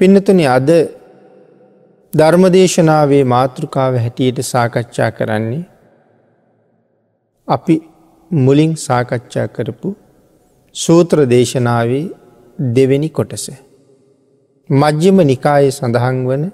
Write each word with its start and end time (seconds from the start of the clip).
පින්නතුන 0.00 0.40
අද 0.46 0.70
ධර්මදේශනාවේ 2.14 3.24
මාතෘකාව 3.24 3.94
හැටියට 3.96 4.40
සාකච්ඡා 4.44 5.10
කරන්නේ 5.10 5.62
අපි 7.48 7.76
මුලින් 8.30 8.72
සාකච්ඡා 8.78 9.46
කරපු 9.48 9.90
සූත්‍ර 10.74 11.18
දේශනාවේ 11.26 12.04
දෙවෙනි 12.58 13.08
කොටස. 13.08 13.46
මජ්්‍යම 14.70 15.18
නිකායේ 15.22 15.70
සඳහන් 15.70 16.20
වන 16.28 16.44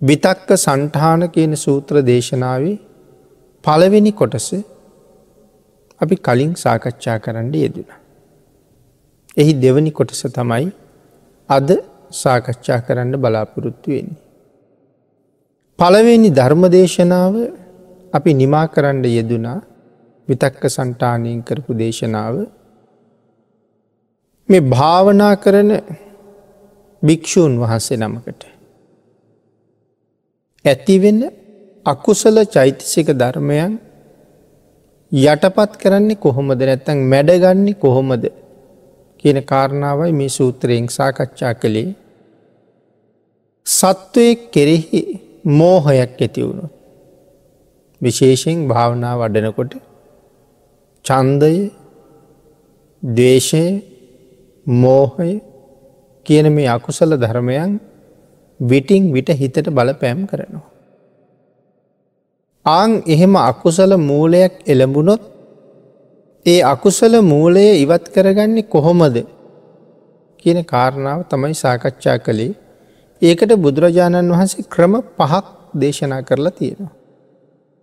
විතක්ක 0.00 0.48
සන්ටාන 0.56 1.28
කියන 1.30 1.52
සූත්‍ර 1.56 1.96
දේශනාවේ 2.02 2.76
පළවෙනි 3.64 4.12
කොටස 4.12 4.48
අපි 6.00 6.16
කලින් 6.18 6.54
සාකච්ඡා 6.54 7.18
කරන්න 7.18 7.52
යෙදුණ. 7.56 7.90
එහි 9.36 9.52
දෙවනි 9.60 9.90
කොටස 9.90 10.22
තමයි 10.30 10.72
අද 11.48 11.68
සාකච්ඡා 12.10 12.80
කරන්න 12.80 13.14
බලාපොරොත්තු 13.16 13.90
වෙන්නේ. 13.90 14.20
පළවෙනි 15.78 16.30
ධර්මදේශනාව 16.30 17.34
අපි 18.12 18.30
නිමා 18.34 18.66
කරන්න 18.68 19.04
යෙදුනා 19.08 19.60
විතක්ක 20.28 20.62
සන්ටානයෙන් 20.66 21.40
කරපු 21.42 21.72
දේශනාව 21.74 22.36
මේ 24.48 24.60
භාවනා 24.64 25.34
කරන 25.36 25.70
භික්‍ෂූන් 27.02 27.52
වහන්සේ 27.60 27.96
නමකට. 27.96 28.42
ඇතිවෙන්න 30.64 31.22
අකුසල 31.86 32.36
චෛතසික 32.46 33.08
ධර්මයන් 33.12 33.72
යටපත් 35.12 35.72
කරන්නේ 35.76 36.16
කොහොමද 36.16 36.60
නැත්තැන් 36.60 36.98
මැඩගන්නේ 37.04 37.74
කොහොමද 37.76 38.24
කියන 39.26 39.38
කාරණාවයි 39.44 40.12
මේ 40.12 40.28
සූත්‍රයෙන් 40.28 40.84
සාකච්ඡා 40.88 41.54
කළේ 41.54 41.88
සත්වය 43.66 44.26
කෙරෙහි 44.52 45.00
මෝහයක් 45.52 46.12
ඇති 46.18 46.42
වුණු. 46.42 46.66
විශේෂයෙන් 48.00 48.68
භාවනා 48.68 49.14
වඩනකොට 49.16 49.74
චන්දය 51.04 51.52
දේශය 53.02 53.64
මෝහය 54.66 55.30
කියන 56.26 56.46
මේ 56.52 56.68
අකුසල 56.68 57.12
ධර්මයන් 57.16 57.72
විටිං 58.60 59.12
විට 59.12 59.30
හිතට 59.34 59.66
බල 59.70 59.92
පැම් 59.94 60.20
කරනවා. 60.26 60.66
ආං 62.66 62.92
එහෙම 63.06 63.34
අකුසල 63.42 63.92
මූලයක් 64.02 64.54
එළඹුණොත් 64.66 65.22
ඒ 66.46 66.60
අකුසල 66.64 67.14
මූලය 67.22 67.66
ඉවත් 67.76 68.04
කරගන්නේ 68.08 68.68
කොහොමද 68.68 69.16
කියන 70.38 70.58
කාරණාව 70.64 71.20
තමයි 71.24 71.54
සාකච්ඡා 71.56 72.18
කළේ 72.18 72.52
ඒකට 73.22 73.52
බුදුරජාණන් 73.56 74.32
වහන්සේ 74.32 74.68
ක්‍රම 74.68 74.94
පහක් 75.16 75.44
දේශනා 75.74 76.22
කරලා 76.22 76.50
තියෙනවා. 76.52 76.94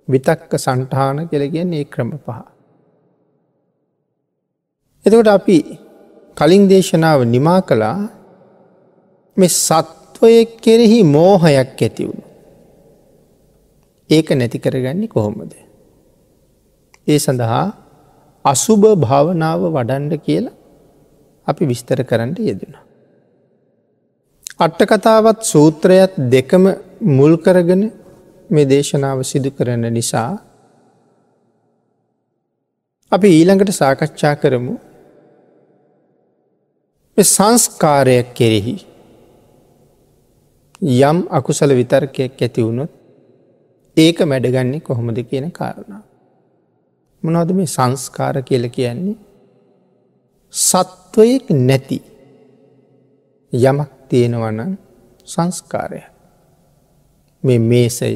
විතක්ක 0.08 0.52
සන්ටාන 0.58 1.18
කෙළගෙන් 1.28 1.74
ඒ 1.74 1.86
ක්‍රම 1.86 2.12
පහ. 2.18 2.40
එතකොට 5.06 5.28
අපි 5.30 5.58
කලින් 6.38 6.64
දේශනාව 6.70 7.20
නිමා 7.26 7.62
කළා 7.62 7.98
මෙ 9.38 9.48
සත්වය 9.50 10.34
කෙරෙහි 10.58 11.00
මෝහයක් 11.06 11.80
ඇතිවුණු. 11.80 12.26
ඒක 14.10 14.28
නැති 14.32 14.58
කරගන්නේ 14.60 15.08
කොහොමද. 15.10 15.54
ඒ 17.08 17.20
සඳහා 17.20 17.83
අසුභ 18.46 18.86
භාවනාව 18.96 19.62
වඩන්ඩ 19.68 20.14
කියලා 20.20 20.56
අපි 21.48 21.64
විස්තර 21.66 22.00
කරන්න 22.04 22.34
යෙදෙන. 22.40 22.74
අට්ටකතාවත් 24.60 25.40
සූත්‍රයත් 25.44 26.14
දෙකම 26.30 26.66
මුල් 27.10 27.34
කරගෙන 27.38 27.84
මේ 28.50 28.66
දේශනාව 28.66 29.20
සිදු 29.24 29.52
කරන 29.52 29.86
නිසා 29.94 30.32
අපි 33.12 33.28
ඊළඟට 33.30 33.72
සාකච්ඡා 33.74 34.36
කරමු 34.36 34.76
සංස්කාරයක් 37.18 38.30
කෙරෙහි 38.34 38.76
යම් 41.02 41.18
අකුසල 41.30 41.72
විතර්කයක් 41.72 42.42
ඇති 42.42 42.62
වුණොත් 42.62 42.92
ඒක 43.98 44.18
මැඩගන්නේ 44.24 44.82
කොහොමද 44.82 45.18
කියන 45.30 45.48
කාරණාව. 45.52 46.13
මොනවද 47.24 47.52
මේ 47.52 47.68
සංස්කාර 47.68 48.36
කියල 48.42 48.66
කියන්නේ 48.70 49.20
සත්වයෙක් 50.54 51.46
නැති 51.62 52.00
යමක් 53.54 53.90
තියෙනවන 54.10 54.60
සංස්කාරය 55.28 56.02
මේ 57.44 57.60
මේසය 57.62 58.14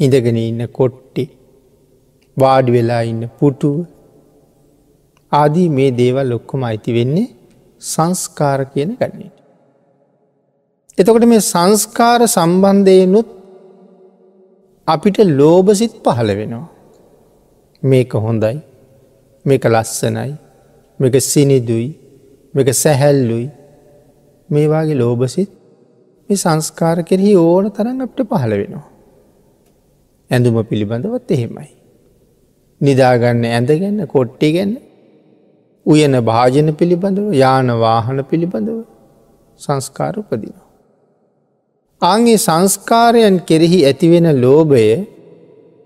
ඉඳගෙන 0.00 0.38
ඉන්න 0.38 0.62
කොට්ටි 0.68 1.24
වාඩි 2.36 2.70
වෙලා 2.72 3.02
ඉන්න 3.02 3.22
පුටුව 3.38 3.76
ආදී 5.32 5.68
මේ 5.68 5.90
දේවල් 5.92 6.28
ලොක්කොම 6.32 6.62
අයිති 6.62 6.96
වෙන්නේ 6.98 7.32
සංස්කාර 7.82 8.60
කියන 8.66 8.90
ගන්නේ. 9.00 9.32
එතකොට 10.98 11.26
මේ 11.26 11.42
සංස්කාර 11.44 12.20
සම්බන්ධයනුත් 12.26 13.28
අපිට 14.88 15.18
ලෝබසිත් 15.32 15.94
පහළ 16.04 16.30
වෙනවා. 16.32 16.66
මේක 17.90 18.12
හොඳයි 18.24 18.56
මේක 19.44 19.64
ලස්සනයි 19.66 20.32
මේක 21.00 21.14
සිනිදුයි 21.22 21.88
මේක 22.54 22.68
සැහැල්ලුයි 22.74 23.46
මේවාගේ 24.48 24.98
ලෝබසිත් 24.98 25.50
මේ 26.28 26.36
සංස්කාර 26.36 26.98
කෙරෙහි 27.02 27.32
ඕන 27.36 27.66
තරන් 27.70 28.04
අපට 28.06 28.20
පහළ 28.22 28.54
වෙනවා. 28.60 28.86
ඇඳුම 30.30 30.56
පිළිබඳවත් 30.64 31.30
එහෙමයි. 31.30 31.70
නිදාගන්න 32.80 33.44
ඇඳගන්න 33.48 34.00
කොට්ටි 34.06 34.48
ගැන්න 34.52 34.74
උයන 35.86 36.14
භාජන 36.20 36.68
පිළිබඳව 36.74 37.28
යාන 37.34 37.68
වාහන 37.78 38.18
පිළිබඳව 38.30 38.78
සංස්කාර 39.60 40.14
උපදිනවා. 40.18 40.66
ආගේ 42.02 42.38
සංස්කාරයන් 42.38 43.36
කෙරෙහි 43.40 43.78
ඇතිවෙන 43.84 44.28
ලෝභය 44.40 44.86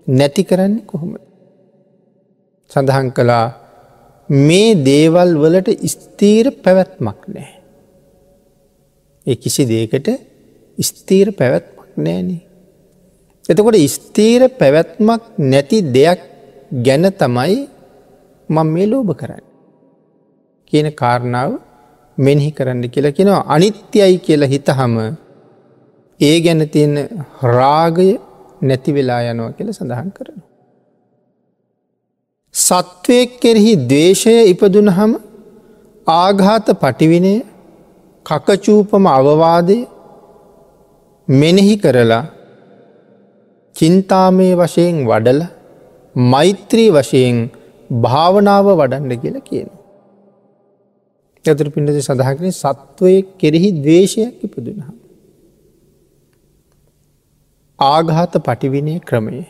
නැති 0.07 0.43
කරන්නේ 0.43 0.87
කොහොමද. 0.87 1.30
සඳහන් 2.71 3.09
කළා 3.11 3.45
මේ 4.29 4.69
දේවල් 4.85 5.31
වලට 5.35 5.69
ස්තීර 5.85 6.45
පැවැත්මක් 6.63 7.21
නෑ. 7.27 7.51
ඒ 9.25 9.35
කිසි 9.35 9.63
දේකට 9.65 10.07
ස්තීර 10.77 11.27
පැවැත්මක් 11.31 11.79
නෑනේ. 11.97 12.41
එතකොට 13.45 13.77
ස්තීර 13.89 14.41
පැවැත්මක් 14.51 15.23
නැති 15.43 15.77
දෙයක් 15.93 16.21
ගැන 16.79 17.05
තමයි 17.13 17.57
මං 18.49 18.67
මේ 18.67 18.87
ලෝභ 18.87 19.13
කරන්න. 19.13 19.43
කියන 20.67 20.87
කාරණාව 20.93 21.51
මෙනෙහි 22.17 22.51
කරන්න 22.51 22.83
කියලා 22.89 23.11
කෙනවා 23.11 23.43
අනිත්‍යයි 23.47 24.17
කියලා 24.19 24.47
හිතහම 24.47 24.95
ඒ 26.19 26.37
ගැන 26.39 26.61
තියෙන 26.69 26.95
රාගය 27.49 28.09
නැති 28.61 28.95
වෙලා 28.95 29.21
යනවා 29.25 29.51
කියල 29.51 29.69
සඳහන් 29.71 30.09
කරනවා. 30.11 30.40
සත්වයක් 32.55 33.39
කෙරෙහි 33.39 33.73
දේශය 33.87 34.35
ඉපදුනහම 34.45 35.11
ආඝාත 36.07 36.67
පටිවිනය 36.73 37.33
කකචූපම 38.25 39.05
අවවාදය 39.07 39.77
මෙනෙහි 41.27 41.75
කරලා 41.77 42.23
චින්තාමය 43.75 44.47
වශයෙන් 44.55 44.95
වඩල 45.05 45.41
මෛත්‍රී 46.15 46.89
වශයෙන් 46.89 47.37
භාවනාව 48.03 48.65
වඩන්ඩ 48.71 49.21
කියල 49.21 49.37
කියන. 49.41 49.69
ඇතුර 51.45 51.67
පිඩති 51.69 52.01
සඳහකන 52.01 52.51
සත්වය 52.53 53.13
කෙරෙහි 53.37 53.69
දේශයක් 53.81 54.43
ඉපදුනහම. 54.43 54.95
ආඝාත 57.79 58.33
පටිවිනය 58.39 58.95
ක්‍රමයේ 59.01 59.47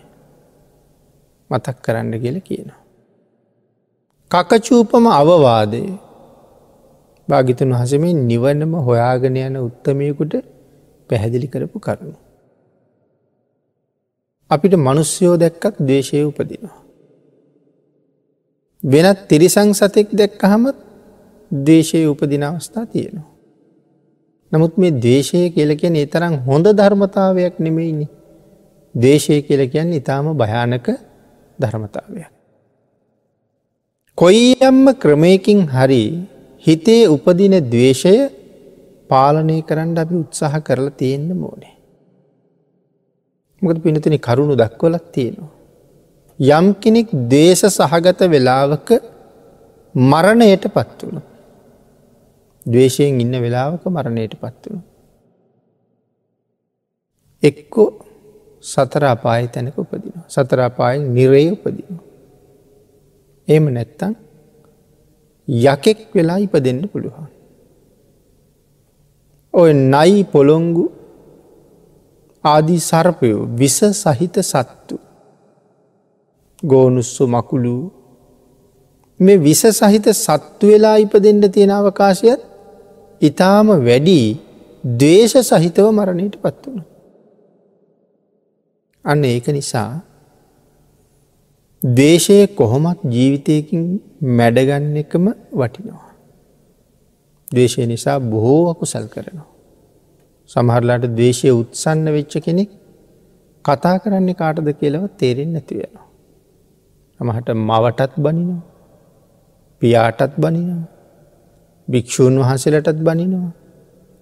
මතක් 1.49 1.77
කරන්න 1.81 2.13
කියල 2.19 2.39
කියනවා. 2.41 2.80
කකචූපම 4.31 5.05
අවවාදය 5.11 5.83
භාගිතන් 7.27 7.71
වහසමේ 7.73 8.13
නිවනම 8.21 8.73
හොයාගෙන 8.79 9.35
යන 9.37 9.55
උත්තමයකුට 9.59 10.33
පැහැදිලි 11.09 11.47
කරපු 11.47 11.77
කරුණු. 11.79 12.17
අපිට 14.49 14.73
මනුස්්‍යයෝ 14.77 15.35
දැක්කක් 15.35 15.75
දේශය 15.81 16.23
උපදිනවා. 16.23 16.77
වෙනත් 18.83 19.19
තිරිසං 19.27 19.69
සතෙක් 19.73 20.07
දැක්කහමත් 20.13 20.77
දේශය 21.51 21.99
උපදින 22.05 22.43
අවස්ථා 22.43 22.85
තියෙනවා. 22.85 23.29
නමුත් 24.51 24.73
මේ 24.77 24.97
දේශය 25.01 25.41
කියලකෙන 25.49 25.95
තරම් 26.07 26.33
හොඳ 26.47 26.65
ධර්මතාවයක් 26.71 27.55
නෙමෙයිනි. 27.59 28.07
දේශය 28.95 29.35
කියලකයන් 29.41 29.89
ඉතාම 29.93 30.25
භයානක 30.33 30.87
ධර්මතාවයක්. 31.59 32.40
කොයියම්ම 34.21 34.85
ක්‍රමයකින් 35.03 35.59
හරි 35.67 36.03
හිතේ 36.63 37.03
උපදින 37.07 37.53
දවේශය 37.65 38.15
පාලනය 39.09 39.55
කරන්න 39.61 39.95
අපි 39.97 40.15
උත්සාහ 40.15 40.53
කරලා 40.59 40.97
තියෙන්න්න 40.99 41.31
මෝනේ. 41.35 41.73
මොකද 43.61 43.79
පිනතින 43.83 44.15
කරුණු 44.19 44.55
දක්වලක් 44.55 45.05
තියෙනවා. 45.11 45.51
යම් 46.39 46.67
කෙනෙක් 46.75 47.09
දේශ 47.29 47.65
සහගත 47.69 48.21
වෙලාවක 48.25 48.89
මරණයට 49.95 50.65
පත් 50.67 50.99
වුණු. 51.01 51.21
දවේශයෙන් 52.65 53.19
ඉන්න 53.19 53.35
වෙලාවක 53.39 53.83
මරණයට 53.87 54.35
පත් 54.35 54.61
වුණු. 54.65 54.83
එක්කෝ 57.43 57.89
සතරාපාය 58.63 59.43
තැනක 59.47 59.77
උපදින. 59.77 60.15
සතරාපාය 60.27 60.95
නිරේ 61.09 61.45
උපදින. 61.51 62.10
ඒම 63.47 63.65
නැත්තං 63.73 64.13
යකෙක් 65.47 65.99
වෙලා 66.15 66.39
ඉප 66.39 66.53
දෙන්න 66.65 66.81
පුළුවන්. 66.87 67.27
ඔය 69.53 69.71
නයි 69.73 70.23
පොළොංගු 70.23 70.85
ආදී 72.43 72.79
සර්පයෝ 72.79 73.47
විස 73.59 73.79
සහිත 73.93 74.35
සත්තු 74.43 74.95
ගෝනුස්සු 76.63 77.23
මකුළු 77.27 77.75
මේ 79.19 79.37
විස 79.37 79.61
සහිත 79.71 80.05
සත්තු 80.15 80.65
වෙලා 80.67 80.97
ඉපදෙන්ට 80.97 81.45
තියෙන 81.53 81.71
අවකාශයත් 81.71 82.41
ඉතාම 83.21 83.67
වැඩි 83.87 84.21
දේශ 85.01 85.35
සහිතව 85.41 85.87
මරණයට 85.89 86.35
පත් 86.41 86.63
වුණ. 86.65 86.85
අන්න 89.05 89.23
ඒක 89.25 89.47
නිසා 89.47 89.91
දේශය 91.83 92.47
කොහොමත් 92.49 92.99
ජීවිතයකින් 93.05 94.01
මැඩගන්න 94.21 94.97
එකම 94.97 95.25
වටිනවා. 95.51 96.11
දේශය 97.51 97.85
නිසා 97.85 98.19
බොහෝ 98.21 98.69
අකුසල් 98.69 99.07
කරනවා. 99.07 99.47
සමහරලාට 100.49 101.05
දේශය 101.15 101.49
උත්සන්න 101.51 102.05
වෙච්ච 102.07 102.33
කෙනෙක් 102.37 102.69
කතා 103.65 103.97
කරන්නේ 103.99 104.33
කාටද 104.33 104.69
කියලව 104.73 105.09
තේරෙන් 105.17 105.53
නැතිවෙනවා. 105.53 106.07
මහට 107.19 107.49
මවටත් 107.59 108.13
බනිනවා 108.17 108.61
පියාටත් 109.81 110.33
බනිනවා 110.37 110.85
භික්‍ෂූන් 111.87 112.35
වහන්සේලටත් 112.39 112.99
බනිනවා 112.99 113.51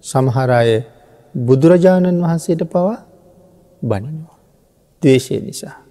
සමහරය 0.04 0.80
බුදුරජාණන් 1.34 2.24
වහන්සේට 2.24 2.62
පවා 2.64 2.98
බනිනවා. 3.82 4.38
දේශය 5.02 5.40
නිසා. 5.40 5.89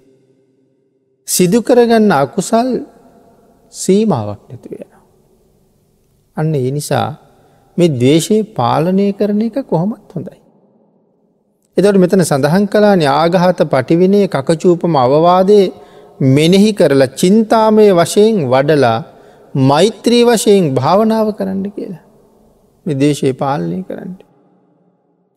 සිදු 1.29 1.59
කරගන්න 1.61 2.11
අකුසල් 2.13 2.69
සීමාවක් 3.73 4.41
නැතු 4.49 4.67
වෙන. 4.71 4.91
අන්න 6.37 6.53
ඒ 6.55 6.71
නිසා 6.71 7.07
මේ 7.77 7.89
දේශයේ 7.97 8.47
පාලනය 8.53 9.07
කරන 9.13 9.41
එක 9.41 9.57
කොහොමත් 9.65 10.13
හොඳයි. 10.15 10.39
එතට 11.77 11.97
මෙතන 11.97 12.23
සඳහන් 12.23 12.65
කලා 12.67 12.95
න්‍යාගහත 12.95 13.61
පටිවිනේ 13.65 14.25
කකචූපම 14.27 14.95
අවවාදේ 14.95 15.65
මෙනෙහි 16.29 16.71
කරලා 16.73 17.13
චින්තාමය 17.13 17.85
වශයෙන් 17.91 18.39
වඩලා 18.45 18.97
මෛත්‍රී 19.55 20.23
වශයෙන් 20.23 20.73
භාවනාව 20.73 21.27
කරන්න 21.33 21.63
කියලා. 21.71 22.03
විදේශය 22.85 23.33
පාලනය 23.33 23.79
කරන්න. 23.83 24.17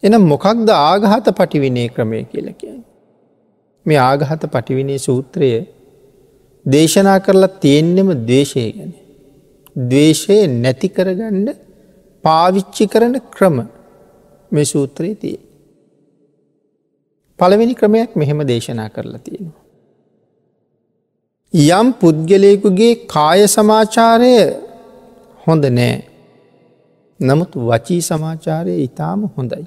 එනම් 0.02 0.24
මොකක්ද 0.24 0.68
ආගහත 0.70 1.28
පටිවිනේ 1.32 1.88
ක්‍රමය 1.88 2.24
කියල 2.24 2.48
කිය. 2.54 2.74
මේ 3.86 4.00
ආගහත 4.00 4.44
පටිවිනේ 4.50 4.98
සූත්‍රය 4.98 5.52
දේශනා 6.66 7.18
කරලා 7.18 7.48
තියෙන්නෙම 7.60 8.26
දේශය 8.26 8.72
ගැන. 8.72 8.92
දවේශය 9.76 10.36
නැති 10.46 10.88
කරගන්න 10.88 11.48
පාවිච්චි 12.24 12.86
කරන 12.86 13.14
ක්‍රම 13.30 13.56
මේ 14.52 14.64
සූත්‍රයේ 14.64 15.14
තිය. 15.14 15.38
පළවෙනි 17.38 17.74
ක්‍රමයක් 17.74 18.16
මෙහෙම 18.16 18.46
දේශනා 18.46 18.88
කරලා 18.88 19.18
තියෙනවා. 19.18 19.62
යම් 21.54 21.92
පුද්ගලයකුගේ 21.92 22.94
කාය 23.06 23.48
සමාචාරය 23.48 24.34
හොඳ 25.46 25.64
නෑ. 25.70 26.02
නමුත් 27.20 27.52
වචී 27.68 28.00
සමාචාරය 28.00 28.74
ඉතාම 28.82 29.20
හොඳයි. 29.36 29.66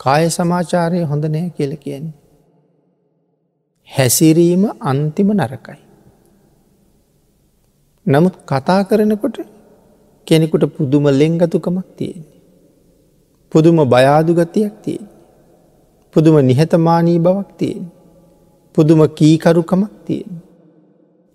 කාය 0.00 0.30
සමාචාරය 0.30 1.00
හොඳ 1.02 1.24
නෑ 1.24 1.50
කියල 1.50 1.76
කියන්නේ. 1.76 2.25
හැසිරීම 3.90 4.64
අන්තිම 4.82 5.28
නරකයි. 5.32 5.78
නමුත් 8.06 8.34
කතා 8.44 8.82
කරනකොට 8.84 9.36
කෙනෙකුට 10.26 10.64
පුදුම 10.76 11.04
ලෙංගතුකමක් 11.10 11.86
තියෙන්නේ. 11.96 12.40
පුදුම 13.52 13.78
බයාදු 13.84 14.32
ගතියක් 14.34 14.74
තියෙන්. 14.82 15.06
පුදුම 16.14 16.36
නිහතමානී 16.40 17.18
බවක් 17.18 17.48
තියෙන්. 17.58 17.84
පුදුම 18.74 19.00
කීකරුකමක් 19.08 19.92
තියෙන්. 20.06 20.30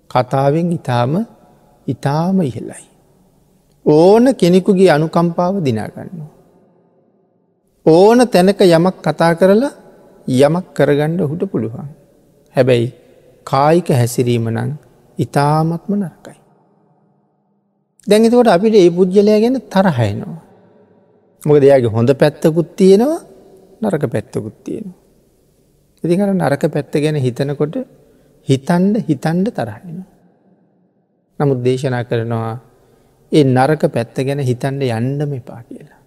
කතාවෙන් 0.10 0.72
ඉතාම 0.72 1.14
ඉතාම 1.88 2.38
ඉහලයි. 2.42 2.86
ඕන 3.86 4.36
කෙනෙකුගේ 4.36 4.92
අනුකම්පාව 4.92 5.64
දිනාගන්නවා. 5.64 6.30
ඕන 7.86 8.20
තැනක 8.28 8.62
යමක් 8.62 8.96
කතා 9.02 9.34
කරලා 9.34 9.74
යමක් 10.28 10.66
කරගණ්ඩ 10.74 11.22
හුට 11.22 11.44
පුළුවන්. 11.52 12.01
හැබැයි 12.56 12.88
කායික 13.48 13.90
හැසිරීම 13.92 14.48
නං 14.50 14.72
ඉතාමත්ම 15.18 15.92
නරකයි. 15.96 16.38
දැඟතකොට 18.08 18.50
අපිට 18.50 18.76
ඒ 18.76 18.90
පුද්ගලය 18.90 19.34
ගැන 19.44 19.58
තරහයනවා. 19.68 20.40
මොක 21.44 21.58
දෙයාගේ 21.58 21.94
හොඳ 21.98 22.10
පැත්තකුත් 22.14 22.70
තියෙනවා 22.76 23.20
නරක 23.82 24.04
පැත්තකුත් 24.08 24.58
තියෙනවා. 24.64 24.98
ඉතිකර 26.04 26.30
නරක 26.34 26.64
පැත්ත 26.68 26.94
ගැන 26.96 27.18
හිතනකොට 27.18 27.76
හිතන්ඩ 28.48 28.96
හිතන්ඩ 29.08 29.48
තරහෙන. 29.52 29.98
නමුත් 31.40 31.60
දේශනා 31.64 32.04
කරනවා 32.04 32.54
ඒ 33.32 33.44
නරක 33.46 33.84
පැත්ත 33.88 34.16
ගැන 34.20 34.40
හිතන්ඩ 34.42 34.82
යන්ඩම 34.90 35.32
එපා 35.34 35.62
කියලා. 35.64 36.02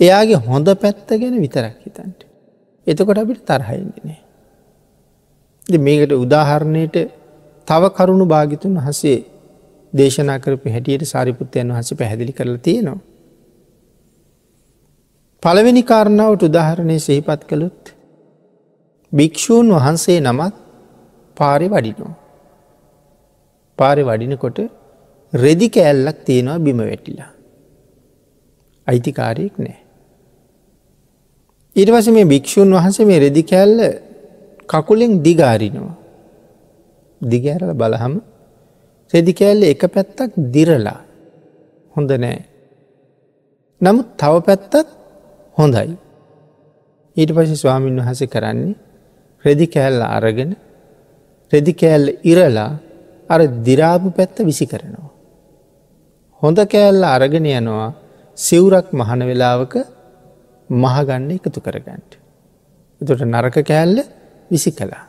එයාගේ 0.00 0.44
හොඳ 0.46 0.68
පැත්ත 0.76 1.08
ගැන 1.12 1.36
විතරක් 1.40 1.76
හිතන්ට. 1.84 2.20
එතකොට 2.86 3.18
අපිට 3.18 3.42
තරහයින්නේ. 3.44 4.20
මේකට 5.68 6.12
උදාහරණයට 6.14 6.96
තව 7.68 7.82
කරුණු 7.88 8.26
භාගිතුන් 8.26 8.76
හසේ 8.78 9.18
දේශනා 9.92 10.38
කරපු 10.38 10.70
හැටියට 10.70 11.04
සාරිපුත්තයන් 11.04 11.72
වහස 11.72 11.94
පැහැදිලි 11.94 12.32
කරලා 12.32 12.58
තියෙනවා. 12.58 13.00
පළවෙනි 15.42 15.82
කාරණාවට 15.82 16.42
උදාහරණය 16.42 16.98
සහිපත් 16.98 17.42
කළුත් 17.48 17.82
භික්‍ෂූන් 19.12 19.68
වහන්සේ 19.70 20.20
නමත් 20.20 20.54
පාරි 21.36 21.68
වඩිනෝ. 21.68 22.12
පාරි 23.78 24.02
වඩිනකොට 24.02 24.58
රෙදි 25.32 25.68
කෑල්ලක් 25.68 26.18
තියෙනවා 26.24 26.58
බිම 26.58 26.78
වැටිලා. 26.80 27.30
අයිතිකාරයෙක් 28.86 29.58
නෑ. 29.58 29.78
ඉරිවස 31.76 32.08
මේ 32.08 32.24
භික්‍ෂූන් 32.24 32.70
වහන්සේ 32.70 33.06
මේ 33.06 33.18
රෙදි 33.18 33.42
කෑල්ල 33.42 33.80
කකුලෙන් 34.68 35.12
දිගාරිනවා. 35.26 35.96
දිගෑරල 37.20 37.72
බලහම 37.74 38.14
රෙදි 39.12 39.32
කෑල්ල 39.32 39.62
එක 39.64 39.82
පැත්තක් 39.94 40.32
දිරලා 40.54 41.00
හොඳ 41.94 42.10
නෑ. 42.14 42.40
නමුත් 43.80 44.08
තව 44.20 44.34
පැත්තත් 44.48 44.74
හොඳයි. 45.56 45.96
ඊට 47.16 47.30
පශ 47.36 47.54
ස්වාමීන් 47.62 48.00
වහස 48.00 48.22
කරන්නේ 48.34 48.74
රෙදි 49.44 49.66
කෑල්ල 49.66 50.02
අරගෙන 50.08 50.52
රෙදි 51.52 51.72
කෑල්ල 51.74 52.06
ඉරලා 52.24 52.70
අර 53.28 53.40
දිරාපු 53.66 54.08
පැත්ත 54.10 54.36
විසි 54.40 54.66
කරනවා. 54.66 55.10
හොඳ 56.42 56.58
කෑල්ල 56.66 57.02
අරගෙන 57.06 57.46
යනවා 57.52 57.88
සිවුරක් 58.38 58.88
මහන 58.92 59.20
වෙලාවක 59.30 59.74
මහගන්න 60.70 61.30
එකතු 61.36 61.60
කරගන්නට. 61.60 62.10
එතොට 63.00 63.22
නරක 63.24 63.56
කෑල්ල 63.62 63.98
විසි 64.50 64.70
කළා. 64.70 65.04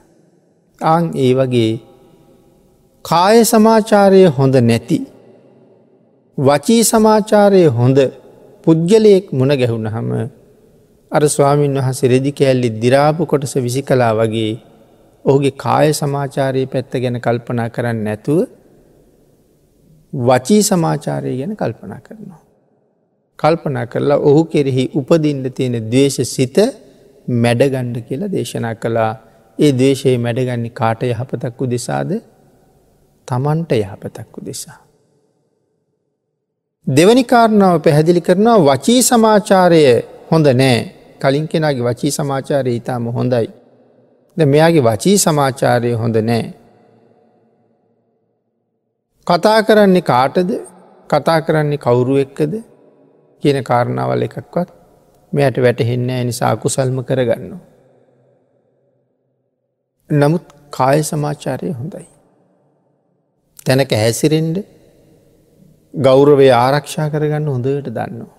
ආං 0.82 1.04
ඒ 1.18 1.32
වගේ 1.34 1.72
කාය 3.06 3.38
සමාචාරය 3.44 4.24
හොඳ 4.30 4.56
නැති. 4.62 5.00
වචී 6.38 6.82
සමාචාරය 6.84 7.64
හොඳ 7.72 8.00
පුද්ගලයෙක් 8.64 9.34
මුණ 9.34 9.54
ගැහුණ 9.56 9.88
හම 9.88 10.10
අර 11.12 11.22
ස්වාමීන් 11.28 11.78
වහස 11.78 12.02
රෙදි 12.06 12.32
කෑල්ලි 12.32 12.70
දිරාපු 12.80 13.26
කොටස 13.26 13.54
විසි 13.58 13.82
කලා 13.82 14.14
වගේ 14.14 14.52
ඔහුගේ 15.26 15.56
කාය 15.58 15.94
සමාචාරයේ 15.94 16.68
පැත්ත 16.68 16.92
ගැන 16.96 17.20
කල්පනා 17.20 17.70
කරන්න 17.70 18.02
නැතුව 18.04 18.40
වචී 20.14 20.62
සමාචාරය 20.64 21.38
ගැන 21.38 21.56
කල්පනා 21.56 22.00
කරනවා. 22.00 22.42
කල්පනා 23.40 23.86
කරලා 23.86 24.20
ඔහු 24.20 24.42
කෙරෙහි 24.46 24.84
උපදින්න 24.96 25.46
තියෙන 25.52 25.78
දවේශ 25.86 26.20
සිත 26.26 26.58
මැඩගණ්ඩ 27.36 27.98
කියලා 28.02 28.32
දේශනා 28.32 28.76
කළා 28.76 29.12
ඒ 29.60 29.72
දේශයේ 29.74 30.18
මැඩගන්නේ 30.18 30.70
කාට 30.72 31.02
යහපතක්කු 31.04 31.70
දෙසාද 31.72 32.12
තමන්ට 33.28 33.72
යහපතක්කු 33.76 34.46
දෙසා. 34.46 34.80
දෙවනි 36.88 37.24
කාරණාව 37.24 37.82
පැහැදිලි 37.82 38.22
කරනවා 38.22 38.60
වචී 38.68 39.02
සමාචාරය 39.04 39.82
හොඳ 40.32 40.48
නෑ 40.54 40.78
කලින් 41.22 41.48
කෙනගේ 41.48 41.84
වචී 41.84 42.12
සමාචාරය 42.12 42.76
ඉතාම 42.76 43.10
හොඳයි. 43.10 43.48
ද 44.38 44.40
මෙයාගේ 44.46 44.84
වචී 44.84 45.18
සමාචාරය 45.18 45.92
හොඳ 45.94 46.18
නෑ. 46.22 46.46
කතා 49.28 49.60
කරන්නේ 49.64 50.04
කාටද 50.04 50.52
කතා 51.10 51.40
කරන්නේ 51.42 51.78
කවුරු 51.78 52.16
එක්කද 52.18 52.54
කියන 53.44 53.60
කාරණාවල් 53.64 54.22
එකක්වත් 54.22 54.70
මෙයට 55.34 55.58
වැටහෙන්න 55.64 56.14
නිසා 56.28 56.54
කුසල්ම 56.58 57.04
කරගන්නවා. 57.04 57.77
නමුත් 60.10 60.46
කාය 60.72 61.00
සමාචාරය 61.02 61.70
හොඳයි. 61.72 62.08
තැනක 63.66 63.92
හැසිරෙන්ඩ 63.94 64.58
ගෞරවය 65.94 66.48
ආරක්ෂා 66.54 67.08
කරගන්න 67.10 67.48
හොඳට 67.48 67.90
දන්නවා. 67.90 68.34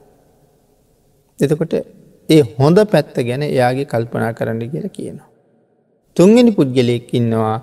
එතකොට 1.39 1.75
ඒ 2.29 2.43
හොඳ 2.59 2.79
පැත්ත 2.93 3.17
ගැන 3.29 3.43
එයාගේ 3.45 3.85
කල්පනා 3.85 4.33
කරන්න 4.33 4.71
කියලා 4.71 4.97
කියනවා. 4.99 5.29
තුන්ගනි 6.17 6.53
පුද්ගලයෙක් 6.53 7.13
ඉන්නවා 7.15 7.57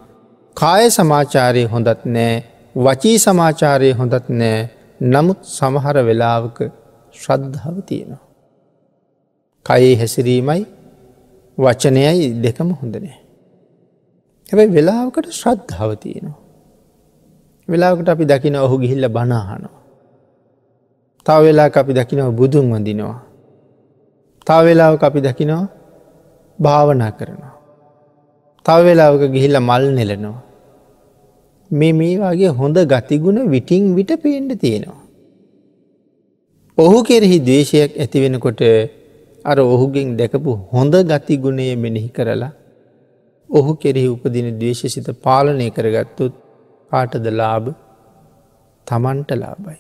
කාය 0.58 0.86
සමාචාරය 0.90 1.66
හොඳත් 1.66 2.06
නෑ 2.08 2.44
වචී 2.76 3.18
සමාචාරය 3.18 3.92
හොඳත් 3.92 4.30
නෑ 4.32 4.70
නමුත් 5.02 5.40
සමහර 5.50 5.98
වෙලාවක 6.04 6.58
ශ්‍රද්ධාව 7.16 7.78
තියෙනවා. 7.82 8.24
කයේ 9.66 9.94
හැසිරීමයි 9.96 10.64
වචනයයි 11.58 12.34
දෙකම 12.44 12.72
හොඳ 12.82 12.96
නෑ. 12.98 13.25
හැබැයි 14.50 14.76
වෙලාවකට 14.76 15.28
ශ්‍රද්ධාව 15.32 15.92
තියෙනවා. 15.96 16.40
වෙලාකට 17.70 18.10
අපි 18.10 18.26
දකින 18.26 18.56
ඔහු 18.56 18.76
ගිහිල්ල 18.80 19.08
බනාහනවා. 19.08 19.76
තව 21.26 21.42
වෙලා 21.46 21.70
අපි 21.76 21.94
දකිනව 21.94 22.30
බුදුන් 22.32 22.66
වඳිනවා. 22.72 23.20
තව 24.48 24.66
වෙලාවක 24.66 25.04
අපි 25.04 25.20
දකිනවා 25.22 25.68
භාවනා 26.60 27.12
කරනවා. 27.12 27.54
තව 28.66 28.80
වෙලාවක 28.86 29.24
ගිහිල්ල 29.32 29.58
මල් 29.60 29.86
නෙලනවා. 29.92 30.42
මේ 31.72 31.94
මේ 31.94 32.18
වගේ 32.18 32.48
හොඳ 32.48 32.78
ගතිගුණ 32.78 33.50
විටිං 33.50 33.96
විට 33.96 34.12
පේන්ඩ 34.22 34.52
තියෙනවා. 34.60 35.02
ඔහු 36.78 37.04
කෙරෙහි 37.04 37.40
දේශයක් 37.40 37.92
ඇතිවෙනකොට 37.98 38.62
අර 39.46 39.58
ඔහුගෙන් 39.60 40.18
දැකපු 40.18 40.52
හොඳ 40.72 40.94
ගතිගුණය 41.12 41.76
මෙනෙහි 41.76 42.10
කරලා 42.10 42.52
ඔහු 43.58 43.72
කෙරෙහි 43.76 44.08
උපදින 44.08 44.48
දේශසිත 44.62 45.08
පාලනය 45.24 45.68
කරගත්තුත් 45.72 46.34
කාටද 46.92 47.26
ලාභ 47.32 47.68
තමන්ට 48.88 49.32
ලාබයි. 49.34 49.80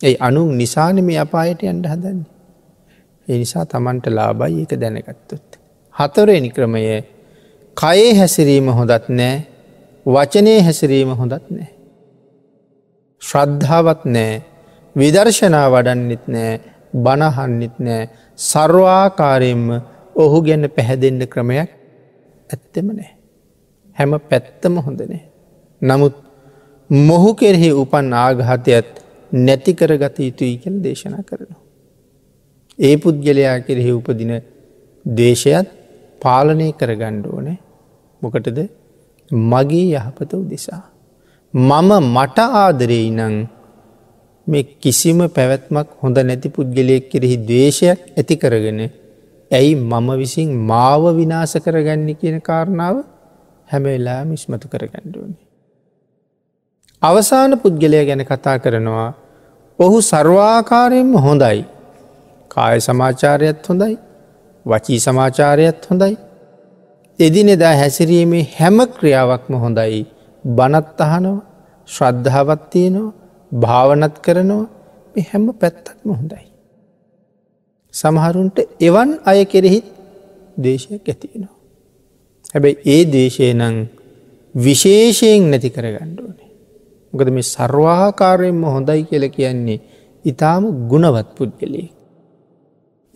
ඒ 0.00 0.16
අනු 0.20 0.40
නිසාන 0.52 0.98
මේ 1.04 1.18
අපායට 1.18 1.62
යන්ට 1.64 1.86
හදන්නේ. 1.86 2.30
ඒ 3.28 3.38
නිසා 3.38 3.64
තමන්ට 3.66 4.06
ලාබයි 4.10 4.62
එක 4.64 4.72
දැනගත්තුත්. 4.80 5.46
හතරෙනි 5.94 6.50
ක්‍රමය 6.50 6.82
කයේ 7.76 8.10
හැසිරීම 8.14 8.68
හොඳත් 8.70 9.08
නෑ 9.10 9.36
වචනය 10.06 10.52
හැසිරීම 10.60 11.10
හොඳත් 11.12 11.46
නෑ. 11.50 11.70
ශ්‍රද්ධාවත් 13.22 14.02
නෑ 14.06 14.34
විදර්ශනා 14.96 15.66
වඩන්නෙත් 15.74 16.24
නෑ 16.28 16.52
බණහන්නෙත් 17.04 17.76
නෑ 17.78 18.02
සර්වාකාරයෙන්ම 18.38 19.66
ඔහු 20.16 20.38
ගැන්න 20.46 20.68
පැහැදෙන්ඩ 20.76 21.22
ක්‍රමයක් 21.32 21.70
ඇත්තෙම 22.50 22.88
නෑ. 22.88 23.10
හැම 23.96 24.12
පැත්තම 24.30 24.74
හොඳනේ. 24.78 25.22
නමුත් 25.82 26.16
මොහු 26.90 27.30
කෙරෙහි 27.34 27.70
උපන් 27.72 28.12
ආගහතයත් 28.14 28.90
නැතිකරගත 29.32 30.18
යුතුයි 30.20 30.56
කැන 30.56 30.82
දේශනා 30.82 31.22
කරනවා. 31.22 31.60
ඒ 32.78 32.96
පුද්ගලයා 32.96 33.58
කෙරෙහි 33.60 33.92
උපදින 33.92 34.32
දේශයත් 35.06 35.68
පාලනය 36.20 36.68
කරගණ්ඩ 36.72 37.26
ඕනේ 37.26 37.58
මොකටද 38.22 38.58
මගේ 39.30 39.86
යහපත 39.94 40.32
උදෙසා. 40.34 40.84
මම 41.54 41.90
මට 42.14 42.38
ආදරෙයි 42.54 43.10
නං 43.10 43.36
මේ 44.46 44.62
කිසිම 44.82 45.18
පැවැත්මක් 45.28 45.88
හොඳ 46.02 46.18
නැති 46.20 46.48
පුද්ගලයෙක් 46.48 47.04
කෙරෙහි 47.10 47.36
දේශයක් 47.48 48.00
ඇති 48.16 48.34
කරගෙන 48.36 48.80
ඇයි 49.50 49.74
මම 49.74 50.08
විසින් 50.18 50.50
මාව 50.70 51.02
විනාස 51.16 51.52
කරගන්න 51.64 52.08
කියන 52.14 52.38
කාරණාව 52.40 52.96
හැමවෙලා 53.68 54.24
මිස්මතු 54.24 54.66
කරගණ්ඩුවනි. 54.68 55.38
අවසාන 57.02 57.52
පුද්ගලය 57.58 58.00
ගැන 58.06 58.22
කතා 58.24 58.58
කරනවා 58.58 59.10
ඔහු 59.78 59.98
සර්වාකාරයෙන්ම 60.02 61.12
හොඳයි. 61.16 61.64
කාය 62.50 62.78
සමාචාරයත් 62.80 63.68
හොඳයි. 63.68 63.94
වචී 64.66 65.00
සමාචාරයත් 65.00 65.80
හොඳයි. 65.90 66.14
එදිනෙදා 67.18 67.74
හැසිරීමේ 67.76 68.44
හැම 68.58 68.78
ක්‍රියාවක්ම 68.96 69.54
හොඳයි. 69.54 70.02
බනත් 70.44 71.00
අහනවා 71.00 71.44
ශ්‍රද්ධාවත් 71.88 72.62
තියෙනවා 72.70 73.14
භාවනත් 73.52 74.16
කරනවා. 74.18 74.64
හැම 75.22 75.44
පැත්තක්ම 75.54 76.08
හොඳයි. 76.10 76.45
සමහරුන්ට 77.96 78.58
එවන් 78.80 79.10
අය 79.24 79.40
කෙරෙහිත් 79.44 79.86
දේශයක් 80.58 81.04
ඇතිවෙනවා. 81.04 81.54
හැබැයි 82.52 82.76
ඒ 82.86 83.02
දේශය 83.10 83.52
නං 83.52 83.76
විශේෂයෙන් 84.54 85.44
නැති 85.50 85.70
කරගණ්ඩුවනේ. 85.70 86.50
මොකද 87.12 87.28
මේ 87.30 87.46
සර්වාකාරයෙන්ම 87.46 88.62
හොඳයි 88.66 89.02
කියල 89.04 89.24
කියන්නේ 89.30 89.84
ඉතාම 90.24 90.64
ගුණවත් 90.90 91.28
පුද්ගලේ. 91.36 91.88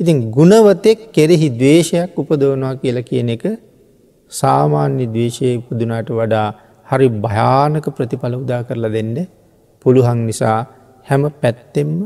ඉතින් 0.00 0.16
ගුණවතෙක් 0.30 0.98
කෙරෙහි 1.12 1.48
දවේශයක් 1.52 2.12
උපදවනවා 2.14 2.74
කියලා 2.74 3.02
කියන 3.02 3.30
එක 3.30 3.44
සාමාන්‍ය 4.32 5.04
දවේශය 5.06 5.48
උපදුනාට 5.60 6.08
වඩා 6.10 6.48
හරි 6.86 7.08
භයානක 7.24 7.86
ප්‍රතිඵල 7.90 8.34
උදා 8.36 8.62
කරලා 8.62 8.94
දෙන්න 8.96 9.16
පුළුහන් 9.84 10.20
නිසා 10.28 10.58
හැම 11.06 11.22
පැත්තෙම්ම 11.42 11.98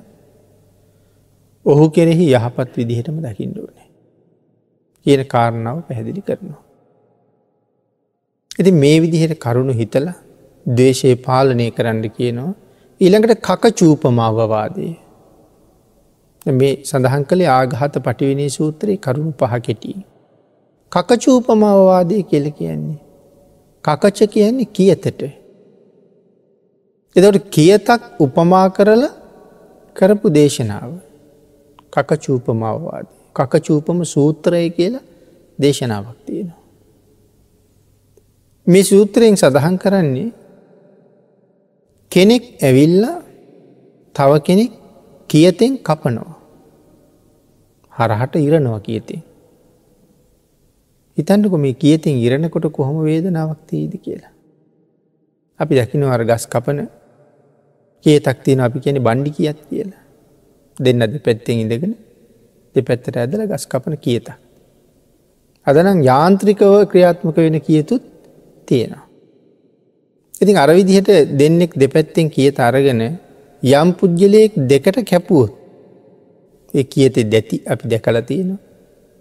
ඔහු 1.66 1.85
කෙරෙහි 1.90 2.26
යහපත් 2.33 2.76
විදිහටම 2.76 3.16
දකිින්ඩුවනේ. 3.21 3.88
කියන 5.06 5.23
කාරණාව 5.26 5.78
පැහැදිලි 5.88 6.21
කරනවා. 6.21 6.61
ඉති 8.59 8.71
මේ 8.73 8.97
විදිහට 9.00 9.38
කරුණු 9.38 9.73
හිතල 9.73 10.06
දේශය 10.66 11.14
පාලනය 11.26 11.66
කරන්න 11.71 12.04
කියනවා 12.11 12.52
ඊළඟට 13.00 13.40
කක 13.40 13.73
චූපමාවවාදය. 13.80 14.88
මේ 16.47 16.75
සඳහන් 16.85 17.25
කළේ 17.25 17.50
ආගහත 17.50 17.97
පටිවිනී 18.04 18.50
සූත්‍රයේ 18.50 18.97
කරුණු 18.97 19.33
පහ 19.33 19.54
කෙටී. 19.62 19.97
කකචූපමවවාදය 20.92 22.23
කියල 22.23 22.47
කියන්නේ. 22.50 23.00
කකච 23.85 24.18
කියන්නේ 24.26 24.73
කියතට. 24.73 25.23
එදට 27.16 27.40
කියතක් 27.50 28.02
උපමා 28.21 28.68
කරලා 28.71 29.12
කරපු 29.97 30.26
දේශනාව. 30.30 30.92
කකචූපමවවාද. 31.94 33.06
කකචූපම 33.36 33.98
සූත්‍රය 34.04 34.70
කියලා 34.70 35.04
දේශනාවක් 35.58 36.18
තියෙනවා. 36.26 36.62
මේ 38.66 38.82
සූත්‍රයෙන් 38.82 39.36
සඳහන් 39.36 39.76
කරන්නේ 39.78 40.28
කෙනෙක් 42.12 42.44
ඇවිල්ල 42.62 43.04
තව 44.14 44.30
කෙනෙක් 44.40 44.72
කියතෙන් 45.30 45.72
කපනවා. 45.78 46.34
හරහට 47.92 48.34
ඉරනවා 48.38 48.80
කියතේ. 48.80 49.22
හිතන්ටකො 51.18 51.56
මේ 51.58 51.74
කියතින් 51.74 52.16
ඉරණකොට 52.18 52.66
කොහොම 52.72 52.96
වේදනාවක් 53.04 53.60
තිීද 53.66 53.94
කියලා. 54.04 54.32
අපි 55.60 55.72
දකිනව 55.74 56.10
අර 56.10 56.22
ගස් 56.24 56.44
කපන 56.46 56.78
කියතක් 58.04 58.38
තියෙන 58.44 58.60
අපි 58.60 58.78
කියන 58.80 58.98
බණ්ඩි 58.98 59.30
කියත් 59.30 59.58
කියලා. 59.70 60.03
දෙන්න 60.78 61.00
දෙ 61.04 61.19
පැත්තෙන් 61.19 61.61
ඉඳගෙන 61.61 61.95
දෙපැත්තට 62.75 63.16
ඇදල 63.16 63.47
ගස් 63.47 63.66
කපන 63.66 63.97
කියත. 63.97 64.28
අදනම් 65.66 66.02
යාන්ත්‍රිකව 66.02 66.73
ක්‍රියාත්මක 66.90 67.37
වෙන 67.37 67.61
කියතුත් 67.61 68.02
තියෙනවා. 68.66 69.04
ඉතින් 70.40 70.57
අරවිදිහට 70.57 71.11
දෙන්නෙක් 71.38 71.73
දෙපැත්තෙන් 71.75 72.31
කියත 72.31 72.59
අරගෙන 72.61 73.02
යම් 73.62 73.88
පුද්ගලයෙක් 73.93 74.52
දෙකට 74.69 74.99
කැපුවොත් 75.04 75.52
ඒ 76.75 76.85
කියතෙ 76.85 77.21
දැති 77.25 77.57
අපි 77.66 77.85
දැකල 77.88 78.16
තියෙනවා 78.21 78.61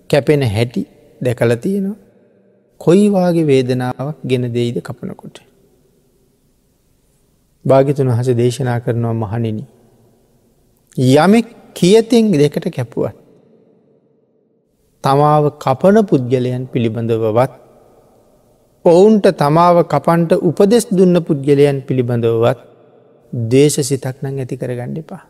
කැපෙන 0.09 0.41
හැටි 0.55 0.81
දැකල 1.21 1.51
තියෙනවා 1.55 1.97
කොයිවාගේ 2.81 3.47
වේදනාවක් 3.47 4.17
ගෙන 4.27 4.43
දෙයිද 4.53 4.77
කපනකොට. 4.81 5.37
භාගිතුන් 7.65 8.07
වහස 8.07 8.29
දේශනා 8.37 8.79
කරනවා 8.79 9.13
මහනිනි. 9.13 9.63
යමෙක් 10.97 11.45
කියතිෙන් 11.73 12.31
දෙකට 12.33 12.69
කැපුවත්. 12.69 13.15
තමාව 15.03 15.57
කපන 15.59 15.97
පුද්ගලයන් 16.05 16.63
පිළිබඳවවත් 16.67 17.51
ඔවුන්ට 18.85 19.25
තමාව 19.33 19.77
කපන්ට 19.85 20.31
උපදෙස් 20.39 20.85
දුන්න 20.89 21.15
පුද්ගලයන් 21.19 21.81
පිළිබඳවවත් 21.81 22.59
දේශ 23.33 23.79
සිතක් 23.81 24.21
නං 24.21 24.39
ඇති 24.39 24.55
කරගන්න 24.57 24.97
එපා. 24.97 25.23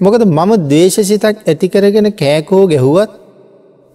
මොකද 0.00 0.22
මම 0.26 0.52
දේශ 0.68 0.98
සිතක් 1.00 1.46
ඇති 1.46 1.68
කරගෙන 1.68 2.10
කෑකෝ 2.12 2.66
ගැහුවත් 2.66 3.12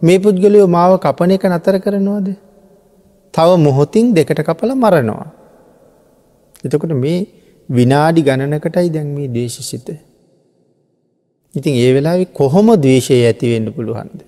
මේ 0.01 0.19
පුද්ගලයෝ 0.19 0.67
මාව 0.67 0.99
කපන 0.99 1.31
එක 1.31 1.43
නතර 1.45 1.75
කරනවාද. 1.79 2.27
තව 3.33 3.49
මොහොතින් 3.57 4.13
දෙකට 4.13 4.39
කපල 4.39 4.71
මරනවා. 4.73 5.27
එතකොට 6.65 6.93
මේ 6.95 7.27
විනාඩි 7.69 8.21
ගණනකටයි 8.21 8.89
දැන් 8.89 9.07
මේ 9.07 9.27
දේශසිත. 9.27 9.87
ඉතින් 11.53 11.73
ඒ 11.75 11.91
වෙලා 11.93 12.17
කොහොම 12.33 12.67
දවේශය 12.75 13.19
ඇතිවෙන්න 13.23 13.67
පුළුවන්ද. 13.73 14.19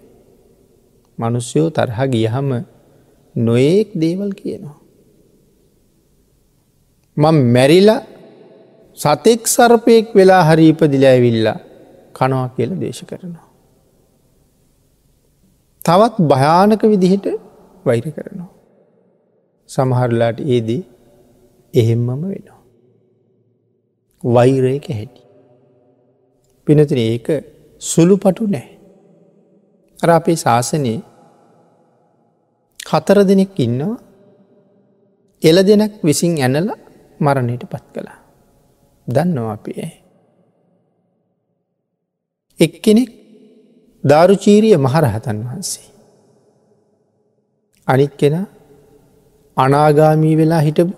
මනුස්්‍යයෝ 1.17 1.69
තරහ 1.69 1.99
ගියහම 2.07 2.49
නොයෙක් 3.35 3.89
දේවල් 3.95 4.31
කියනවා. 4.31 4.77
මං 7.17 7.37
මැරිලා 7.55 8.01
සතෙක් 8.97 9.41
සර්පයෙක් 9.47 10.07
වෙලා 10.15 10.43
හරීපදිල 10.43 11.03
ඇවිල්ලා 11.05 11.59
කනවා 12.15 12.47
කියල 12.55 12.71
දේශ 12.75 13.01
කරනවා. 13.05 13.47
තවත් 15.81 16.15
භයානක 16.31 16.81
විදිහට 16.83 17.25
වෛර 17.85 18.05
කරනවා. 18.11 18.51
සමහරලාට 19.69 20.39
ඒදී 20.45 20.81
එහෙම්මම 21.73 22.09
වෙනවා. 22.23 22.58
වෛරයක 24.23 24.87
හැටි. 24.89 25.21
පිනතින 26.67 26.99
ඒක 26.99 27.27
සුළු 27.81 28.15
පටු 28.17 28.43
නෑ. 28.47 28.67
අර 29.99 30.09
අපේ 30.09 30.35
ශාසනයේ 30.35 30.99
හතර 32.85 33.17
දෙනෙක් 33.23 33.59
ඉන්නවා 33.59 33.97
එල 35.43 35.57
දෙනක් 35.63 35.93
විසින් 36.03 36.33
ඇනල 36.37 36.69
මරණයට 37.19 37.63
පත් 37.65 37.85
කළා. 37.93 38.19
දන්නවා 39.07 39.53
අපි 39.53 39.71
ඇ. 39.77 39.91
එක්කෙනෙක් 42.59 43.11
ධාරුචීරිය 44.03 44.77
මහරහතන් 44.77 45.37
වහන්සේ. 45.45 45.87
අනිත් 47.87 48.13
කෙන 48.17 48.35
අනාගාමී 49.57 50.35
වෙලා 50.37 50.59
හිටපු 50.59 50.93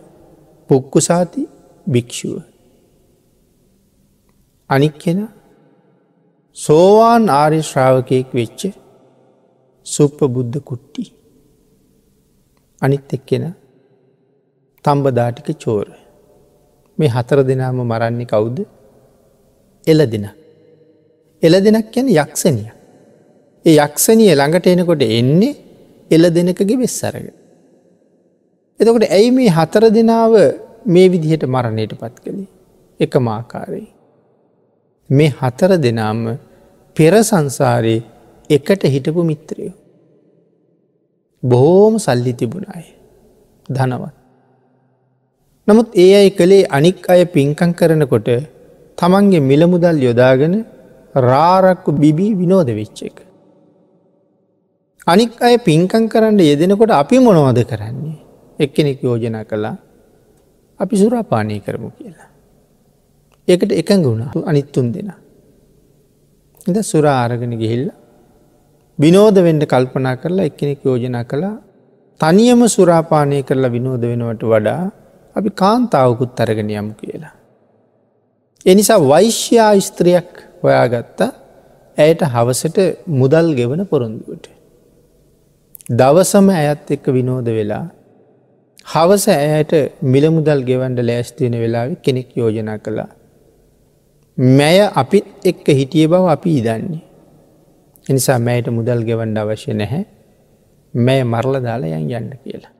පුක්කුසාති 0.70 1.42
භික්‍ෂුව. 1.88 2.51
අනික් 4.72 4.96
කෙන 5.00 5.20
සෝවාන් 6.58 7.24
ආර්ය 7.32 7.60
ශ්‍රාවකයෙක් 7.62 8.30
වෙච්ච 8.34 8.62
සුප්ප 9.86 10.20
බුද්ධ 10.36 10.60
කුට්ටි. 10.70 11.04
අනිත් 12.82 13.14
එක්කෙන 13.14 13.46
තම්බදාටික 14.86 15.50
චෝර. 15.60 15.88
මේ 16.98 17.10
හතර 17.10 17.40
දෙනාම 17.44 17.80
මරන්නේ 17.84 18.26
කවුද 18.26 18.58
එල 19.88 20.00
දෙන. 20.06 20.26
එල 21.44 21.54
දෙනක් 21.66 21.96
යැන 21.96 22.08
යක්ෂණිය. 22.16 22.70
ඒ 23.66 23.78
යක්ෂණිය 23.78 24.34
ළඟට 24.34 24.68
එනකොට 24.68 25.04
එන්නේ 25.12 25.54
එල 26.12 26.24
දෙනකගේ 26.30 26.82
වෙස්සරග. 26.84 27.26
එතකොට 28.80 29.06
ඇයි 29.08 29.32
මේ 29.32 29.56
හතර 29.58 29.84
දෙනාව 29.90 30.34
මේ 30.86 31.12
විදිහට 31.14 31.44
මරණයට 31.46 31.94
පත් 32.02 32.16
කළේ 32.24 32.50
එක 33.00 33.14
මාකාරයි. 33.20 33.88
මේ 35.12 35.32
හතර 35.40 35.72
දෙනාම 35.78 36.20
පෙර 36.96 37.14
සංසාරයේ 37.22 38.02
එකට 38.50 38.84
හිටපු 38.94 39.22
මිත්‍රයෝ. 39.24 39.76
බොහෝම 41.44 41.94
සල්ලි 41.98 42.34
තිබුණයි 42.34 42.86
ධනවත්. 43.70 44.14
නමුත් 45.68 45.88
ඒ 45.96 46.12
අයි 46.20 46.32
කළේ 46.32 46.70
අනික් 46.70 47.04
අය 47.10 47.22
පින්කං 47.28 47.72
කරනකොට 47.74 48.30
තමන්ගේ 48.98 49.42
මිලමුදල් 49.42 50.00
යොදාගෙන 50.08 50.56
රාරක්කු 51.16 51.92
බිබී 51.94 52.34
විනෝද 52.36 52.70
වෙච්ච 52.72 53.00
එක. 53.10 53.18
අනික් 55.08 55.40
අය 55.42 55.56
පින්කං 55.60 56.04
කරන්න 56.08 56.40
යෙදෙනකොට 56.42 56.92
අපි 56.94 57.20
මොනවද 57.20 57.62
කරන්නේ 57.66 58.18
එක්කෙනෙක් 58.60 59.00
යෝජනා 59.04 59.46
කළා 59.46 59.78
අපි 60.80 60.96
සුරාපානය 60.98 61.60
කරමු 61.60 61.90
කියලා. 61.92 62.31
ඒකට 63.48 63.72
එකඟ 63.72 64.06
වුණා 64.06 64.32
අනිත්තුන් 64.46 64.88
දෙෙන. 64.94 65.12
ඉද 66.68 66.78
සුරා 66.84 67.18
ආරගෙන 67.24 67.54
ගිහිල්ල 67.62 67.86
විනෝද 69.00 69.36
වෙන්ඩ 69.46 69.64
කල්පනා 69.66 70.16
කරලා 70.22 70.48
එක්කෙනෙක් 70.50 70.82
යෝජනා 70.86 71.24
කළා 71.24 71.56
තනියම 72.22 72.62
සුරාපානය 72.68 73.44
කරලා 73.44 73.76
විනෝද 73.78 74.04
වෙනවට 74.04 74.44
වඩා 74.52 74.82
අපි 75.36 75.50
කාන්තාවකුත් 75.62 76.42
අරගෙන 76.44 76.70
යමු 76.72 76.94
කියලා. 76.94 77.36
එනිසා 78.66 79.00
වෛශ්‍යා 79.04 79.74
ස්ත්‍රියක් 79.80 80.32
හොයාගත්තා 80.64 81.32
ඇයට 81.98 82.22
හවසට 82.34 82.78
මුදල් 83.20 83.48
ගෙවන 83.60 83.82
පොරොන්දුවට. 83.86 84.46
දවසම 86.00 86.48
ඇයත් 86.52 86.92
එක්ක 86.96 87.06
විනෝද 87.18 87.48
වෙලා 87.58 87.86
හවස 88.86 89.26
ඇයට 89.30 89.74
මිලමුදල් 90.14 90.62
ගෙවන්ඩ 90.70 91.00
ලෑස්තියෙන 91.10 91.58
වෙලාව 91.64 91.90
කෙනෙක් 92.06 92.30
යෝජනා 92.36 92.78
කළා. 92.78 93.10
මැය 94.38 94.80
අපිත් 94.96 95.26
එක්ක 95.46 95.68
හිටිය 95.70 96.08
බව 96.08 96.28
අපි 96.28 96.58
ඉදන්නේ. 96.58 97.02
එනිසා 98.10 98.40
මෑයට 98.40 98.70
මුදල් 98.70 99.04
ගෙවන්ඩ 99.04 99.38
අවශ්‍ය 99.38 99.74
නැහැ 99.74 100.06
මෑ 100.94 101.24
මරල 101.24 101.56
දාලා 101.64 101.98
යන් 101.98 102.12
යන්න 102.12 102.32
කියලා. 102.44 102.74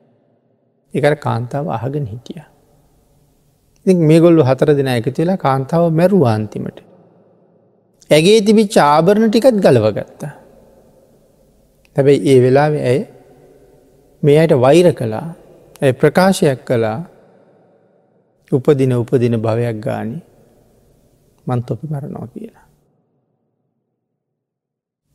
එකට 0.94 1.20
කාන්තාව 1.20 1.70
අහගෙන 1.70 2.06
හිටිය. 2.06 2.42
ඉ 3.86 3.94
මේගොල්ලු 3.94 4.44
හතර 4.44 4.76
දෙන 4.76 4.88
එකතිලා 4.88 5.38
කාන්තාව 5.38 5.92
මැරුවාන්තිමට. 5.92 6.80
ඇගේ 8.12 8.42
තිබිච්ච 8.42 8.78
ආභරණ 8.78 9.30
ටිකත් 9.30 9.62
ගලවගත්තා. 9.62 10.34
හැබැයි 11.96 12.30
ඒ 12.32 12.40
වෙලාව 12.42 12.74
ඇය 12.74 13.00
මෙයට 14.24 14.54
වෛර 14.56 14.94
කලා 14.94 15.28
ඇ 15.82 15.92
ප්‍රකාශයක් 15.92 16.60
කළා 16.66 17.00
උපදින 18.52 18.94
උපදින 18.94 19.36
භවයක් 19.38 19.80
ගානි 19.80 20.18
මන් 21.48 21.64
තොපි 21.64 21.88
මරණවා 21.88 22.28
කියලා. 22.28 22.66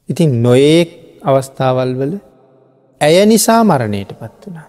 ඉතින් 0.09 0.43
නොඒක් 0.43 0.91
අවස්ථාවල් 1.23 1.93
වල 1.95 2.15
ඇය 3.01 3.17
නිසා 3.27 3.61
මරණයට 3.65 4.11
පත් 4.21 4.43
වනා. 4.47 4.69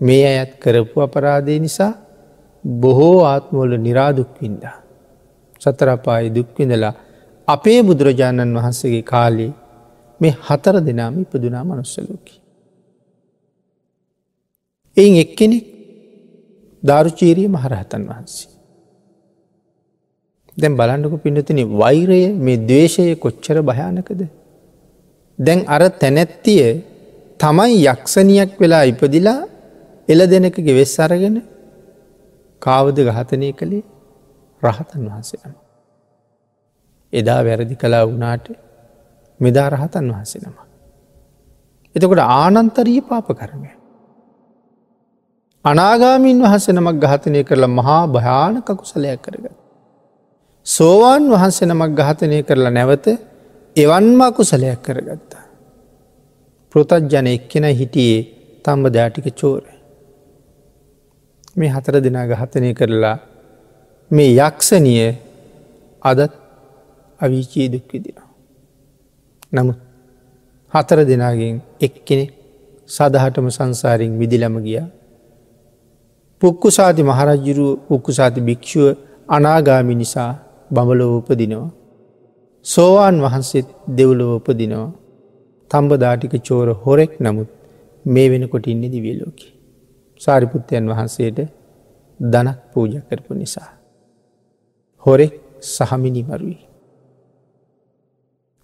මේ 0.00 0.24
අයත් 0.32 0.52
කරපු 0.58 1.00
අපරාධය 1.00 1.58
නිසා 1.58 1.92
බොහෝ 2.64 3.18
ආත්මෝල 3.24 3.72
නිරාදුක්වින්දා. 3.78 4.76
සතරපායි 5.60 6.34
දුක්විඳලා 6.34 6.94
අපේ 7.48 7.80
බුදුරජාණන් 7.82 8.56
වහන්සේගේ 8.56 9.02
කාලේ 9.02 9.52
මේ 10.20 10.34
හතර 10.46 10.76
දෙනාම 10.86 11.14
ඉපදුනා 11.20 11.64
මනුස්සලෝකි. 11.64 12.34
එයින් 14.96 15.16
එක්කෙනෙක් 15.16 15.66
ධාරුචීරිය 16.82 17.48
මහරහතන් 17.48 18.02
වහන්සේ. 18.08 18.59
දැන් 20.60 20.74
බලන්නක 20.76 21.14
පිඩතින 21.22 21.60
වෛරය 21.74 22.22
මේ 22.38 22.62
දේශය 22.64 23.06
කොච්චර 23.16 23.56
භයානකද. 23.62 24.20
දැන් 25.38 25.58
අර 25.66 25.82
තැනැත්තිය 25.94 26.64
තමයි 27.40 27.76
යක්ෂණයක් 27.84 28.52
වෙලා 28.58 28.84
ඉපදිලා 28.84 29.40
එල 30.08 30.20
දෙනකගේ 30.26 30.74
වෙස් 30.74 30.94
අරගෙන 30.98 31.36
කාවද 32.62 32.96
ගහතනය 33.08 33.48
කළේ 33.52 33.84
රහතන් 34.62 35.02
වහන්සේනම. 35.06 35.54
එදා 37.12 37.40
වැරදි 37.40 37.74
කලා 37.76 38.04
වුණාට 38.04 38.46
මෙදා 39.40 39.68
රහතන් 39.70 40.10
වහන්සෙනම. 40.10 40.56
එතකොට 41.94 42.22
ආනන්තරීය 42.34 43.02
පාප 43.02 43.28
කරමය. 43.34 43.70
අනාගාමීන් 45.64 46.38
වහස 46.40 46.68
නමක් 46.70 46.96
ගහතනය 47.04 47.40
කරලා 47.44 47.70
මහා 47.70 48.02
භයානක 48.08 48.68
කුසලයක් 48.74 49.20
කරගත්. 49.22 49.59
සෝවාන් 50.66 51.22
වහන්සේ 51.26 51.66
නමක් 51.66 51.90
ගහතනය 51.98 52.42
කරලා 52.42 52.70
නැවත 52.70 53.06
එවන්මා 53.76 54.30
කුසලයක් 54.32 54.82
කරගත්තා. 54.82 55.44
පෘතජ්ජන 56.74 57.26
එක්කෙන 57.28 57.64
හිටියේ 57.72 58.20
තම්බ 58.64 58.84
ධාටික 58.88 59.26
චෝරය. 59.32 59.72
මේ 61.56 61.68
හතර 61.68 61.94
දෙනා 61.98 62.26
ගහතනය 62.26 62.74
කරලා 62.74 63.18
මේ 64.10 64.30
යක්ෂණිය 64.38 65.08
අදත් 66.02 66.32
අවිචී 67.20 67.66
දුක්විදිනවා. 67.68 68.28
නමුත් 69.52 69.78
හතර 70.72 70.98
දෙනාගෙන් 71.04 71.56
එක්කෙනෙ 71.80 72.26
සදහටම 72.88 73.46
සංසාරින් 73.48 74.12
විදිලම 74.18 74.56
ගියා 74.58 74.88
පුක්කුසාති 76.42 77.02
මහරජ්ජුරුව 77.02 77.90
උක්කුසාති 77.90 78.40
භික්‍ෂුව 78.40 78.86
අනාගාමි 79.28 79.94
නිසා 79.94 80.32
බඹලෝ 80.70 81.12
උපදිනවා. 81.18 81.70
සෝවාන් 82.66 83.16
වහන්සේත් 83.22 83.68
දෙව්ලෝ 83.98 84.32
උපදිනවා. 84.36 84.88
තම්බදාටික 85.70 86.34
චෝර 86.42 86.68
හොරෙක් 86.84 87.12
නමුත් 87.20 87.50
මේ 88.04 88.28
වෙනකොට 88.30 88.66
ඉන්න 88.66 88.82
දිවියලෝකි. 88.94 89.48
සාරිපුත්තයන් 90.20 90.90
වහන්සේට 90.92 91.38
දනක් 92.20 92.58
පූජ 92.72 92.92
කරපු 93.08 93.32
නිසා. 93.34 93.70
හොරෙක් 95.02 95.34
සහමිනි 95.68 96.22
මරුයි. 96.22 96.58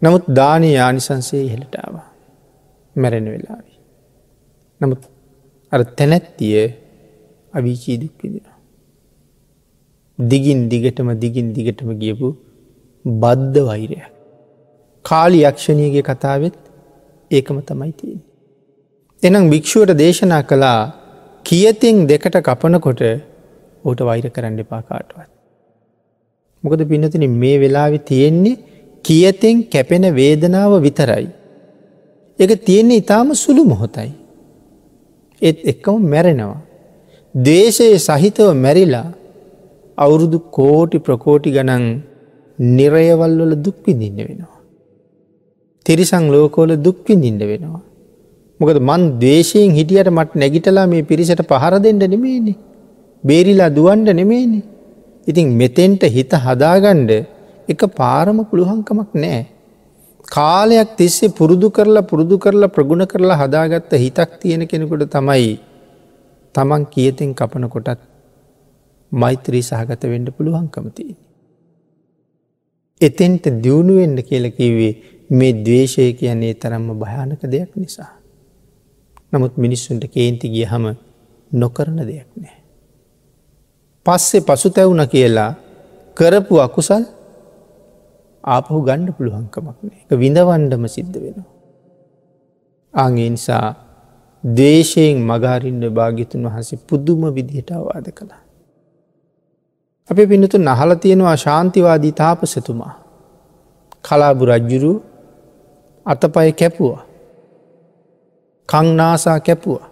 නමුත් 0.02 0.24
දානය 0.30 0.68
යානිසන්සේ 0.72 1.42
ඉහළටාව 1.42 1.94
මැරෙන 2.96 3.26
වෙලාවි. 3.34 3.72
නමුත් 4.80 5.02
අර 5.72 5.80
තැනැත්තිය 5.98 6.58
අවිචී 7.54 7.96
දුක්විදිෙන. 8.00 8.55
දිගින් 10.18 10.68
දිගටම 10.68 11.08
දිගින් 11.14 11.52
දිගටම 11.52 11.92
ගියපු 11.92 12.28
බද්ධ 13.04 13.58
වෛරයක්. 13.66 14.04
කාලි 15.04 15.40
යක්ෂණයගේ 15.44 16.02
කතාවෙත් 16.02 16.56
ඒකම 17.30 17.58
තමයි 17.60 17.92
තියෙන්. 17.92 18.20
එනම් 19.22 19.50
භික්‍ෂුවට 19.50 19.92
දේශනා 19.94 20.42
කළා 20.42 20.80
කියතින් 21.44 22.06
දෙකට 22.06 22.36
කපනකොට 22.38 23.02
ඕට 23.84 24.00
වෛර 24.00 24.26
කරන්න 24.30 24.58
එපා 24.58 24.82
කාටවත්. 24.82 25.28
මොකද 26.64 26.80
පිනතින 26.88 27.30
මේ 27.32 27.60
වෙලාවෙ 27.60 27.98
තියෙන්නේ 27.98 28.56
කියතෙන් 29.04 29.56
කැපෙන 29.64 30.04
වේදනාව 30.14 30.72
විතරයි. 30.80 31.26
එක 32.38 32.50
තියෙන්නේ 32.64 32.96
ඉතාම 32.96 33.34
සුළු 33.34 33.64
මොහොතයි. 33.64 34.10
එත් 35.42 35.58
එක්කම 35.64 36.00
මැරෙනවා. 36.04 36.60
දේශයේ 37.34 37.98
සහිතව 37.98 38.48
මැරිලා 38.56 39.08
අවුරුදු 39.98 40.38
කෝටි 40.56 40.98
ප්‍රකෝටි 40.98 41.50
ගනන් 41.50 41.84
නිරයවල්වල 42.58 43.52
දුක්විඳින්න 43.66 44.18
වෙනවා. 44.20 44.54
තිරිසං 45.86 46.24
ලෝකෝල 46.34 46.72
දුක්විඳින්න 46.86 47.42
වෙනවා. 47.42 47.82
මොකද 48.60 48.78
මන් 48.80 49.02
දේශයෙන් 49.18 49.74
හිටියට 49.78 50.10
මට 50.10 50.40
නැගිටලා 50.42 50.86
මේ 50.86 51.02
පිරිසට 51.02 51.42
පහර 51.42 51.74
දෙන්න 51.78 52.02
නෙමේනි. 52.04 52.54
බේරිලා 53.24 53.70
දුවන්ඩ 53.70 54.08
නෙමේනි. 54.20 54.60
ඉතින් 55.26 55.46
මෙතෙන්ට 55.60 56.02
හිත 56.16 56.32
හදාගණ්ඩ 56.46 57.12
එක 57.68 57.82
පාරම 58.00 58.38
පුළුවන්කමක් 58.50 59.12
නෑ. 59.14 59.40
කාලයක් 60.28 60.90
තිස්සේ 60.98 61.34
පුරුදු 61.38 61.68
කරලා 61.70 62.08
පුරුදු 62.10 62.36
කරලා 62.38 62.68
ප්‍රගුණ 62.68 63.04
කරලා 63.06 63.38
හදාගත්ත 63.42 63.92
හිතක් 63.96 64.30
තියෙන 64.40 64.62
කෙනෙකුට 64.66 65.06
තමයි 65.10 65.48
තමන් 66.54 66.84
කියතෙන් 66.92 67.32
කපන 67.34 67.66
කොටත් 67.68 68.00
මෛත්‍රී 69.16 69.62
සහගත 69.62 70.02
වෙන්ඩ 70.04 70.28
පුළුවන්කමතියි. 70.30 71.16
එතෙන්ට 73.00 73.44
දියුණුවෙන්ඩ 73.62 74.20
කියලකිවේ 74.22 74.92
මේ 75.30 75.52
දවේශය 75.54 76.12
කියන්නේ 76.12 76.54
තරම්ම 76.54 76.88
භයානක 76.94 77.42
දෙයක් 77.44 77.72
නිසා. 77.76 78.12
නමුත් 79.32 79.56
මිනිස්සුන්ට 79.56 80.04
කේන්ති 80.08 80.48
ගිය 80.48 80.64
හම 80.64 80.86
නොකරන 81.52 81.98
දෙයක් 82.02 82.30
නෑ. 82.36 82.58
පස්සේ 84.06 84.40
පසු 84.42 84.70
තැවුණ 84.70 85.04
කියලා 85.06 85.50
කරපු 86.16 86.60
අකුසල් 86.60 87.04
ආපහු 88.44 88.80
ගණ්ඩ 88.82 89.16
පුළුවන්කමක් 89.16 89.76
නෑ 89.82 90.00
එක 90.02 90.10
විඳවන්ඩම 90.14 90.86
සිද්ධ 90.88 91.16
වෙනවා. 91.16 91.50
ආගේ 92.94 93.30
නිසා 93.30 93.68
දේශයෙන් 94.44 95.22
මගාරින්ඩ 95.22 95.84
භාගිතුන් 95.90 96.46
වහන්සේ 96.46 96.84
පුද්දුම 96.88 97.22
විදිහට 97.34 97.70
අවාද 97.72 98.08
කළා. 98.12 98.45
අප 100.10 100.18
පිනතු 100.30 100.58
නහල 100.58 100.90
තියෙනවා 100.94 101.36
ශාන්තිවාදී 101.36 102.12
තාපසතුමා. 102.12 102.94
කලාබු 104.04 104.44
රජ්ජුරු 104.44 104.92
අතපය 106.06 106.52
කැපුවා. 106.52 107.02
කංනාසා 108.68 109.40
කැපුවා. 109.40 109.88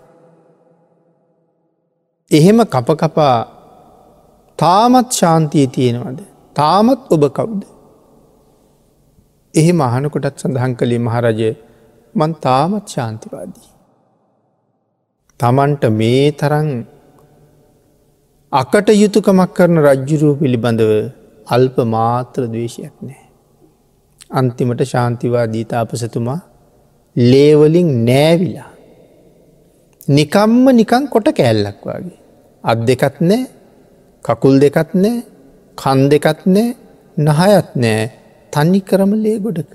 එහෙම 2.31 2.59
කපකපා 2.67 3.39
තාමත් 4.59 5.11
ශාන්තිය 5.13 5.67
තියෙනවද. 5.67 6.19
තාමත් 6.57 7.01
ඔබ 7.11 7.25
කවුද. 7.31 7.63
එහෙම 9.55 9.79
අහනකොටත් 9.81 10.39
සඳහන් 10.39 10.73
කළේ 10.75 10.99
මහරජය 10.99 11.51
මන් 12.15 12.33
තාමත් 12.37 12.87
ශාන්තිවාදී. 12.89 13.71
තමන්ට 15.41 15.85
මේ 15.91 16.27
තරන් 16.33 16.69
අකට 18.55 18.89
යුතුකමක් 18.95 19.53
කරන 19.57 19.79
රජ්ජුරුව 19.85 20.35
පිළිබඳව 20.41 20.91
අල්ප 21.47 21.77
මාත්‍ර 21.95 22.43
දවේශයක් 22.47 22.95
නෑ. 23.01 23.23
අන්තිමට 24.31 24.83
ශාන්තිවාදී 24.93 25.65
තාපසතුමා 25.65 26.41
ලේවලින් 27.17 27.91
නෑවිලා. 28.09 28.71
නිකම්ම 30.09 30.65
නිකං 30.73 31.05
කොට 31.09 31.29
කෑල්ලක් 31.33 31.83
වගේ. 31.89 32.19
අත් 32.65 32.79
දෙකත් 32.87 33.17
නෑ 33.23 33.43
කකුල් 34.25 34.57
දෙකත් 34.61 34.91
නෑ 34.97 35.17
කන් 35.79 36.01
දෙකත් 36.11 36.41
නෑ 36.47 36.69
නහයත් 37.17 37.71
නෑ 37.77 38.03
තන්නි 38.53 38.81
කරම 38.83 39.13
ලේ 39.19 39.39
ගොඩක. 39.41 39.71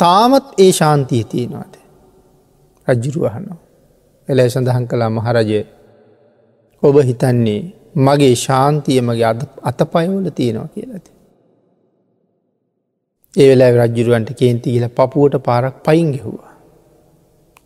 තාමත් 0.00 0.46
ඒ 0.58 0.72
ශාන්තිය 0.72 1.24
තියෙනවාද. 1.26 1.74
රජ්ජුරුවහනවා. 2.88 3.62
එලයි 4.28 4.50
සඳහන් 4.50 4.86
කලා 4.86 5.10
මහරජය 5.10 5.60
ඔබ 6.84 6.96
හිතන්නේ 7.02 7.60
මගේ 7.98 8.34
ශාන්තිය 8.36 9.00
මගේ 9.00 9.24
අද 9.24 9.42
අතපයවල 9.62 10.26
තියෙනවා 10.30 10.68
කියලති. 10.68 11.10
ඒ 13.34 13.46
වෙලා 13.50 13.70
රජ්ජුරුවන්ට 13.78 14.30
කේන්ති 14.32 14.68
කියල 14.70 14.88
පපුුවට 14.90 15.36
පාරක් 15.42 15.76
පයින් 15.82 16.08
ගෙහවා. 16.12 16.52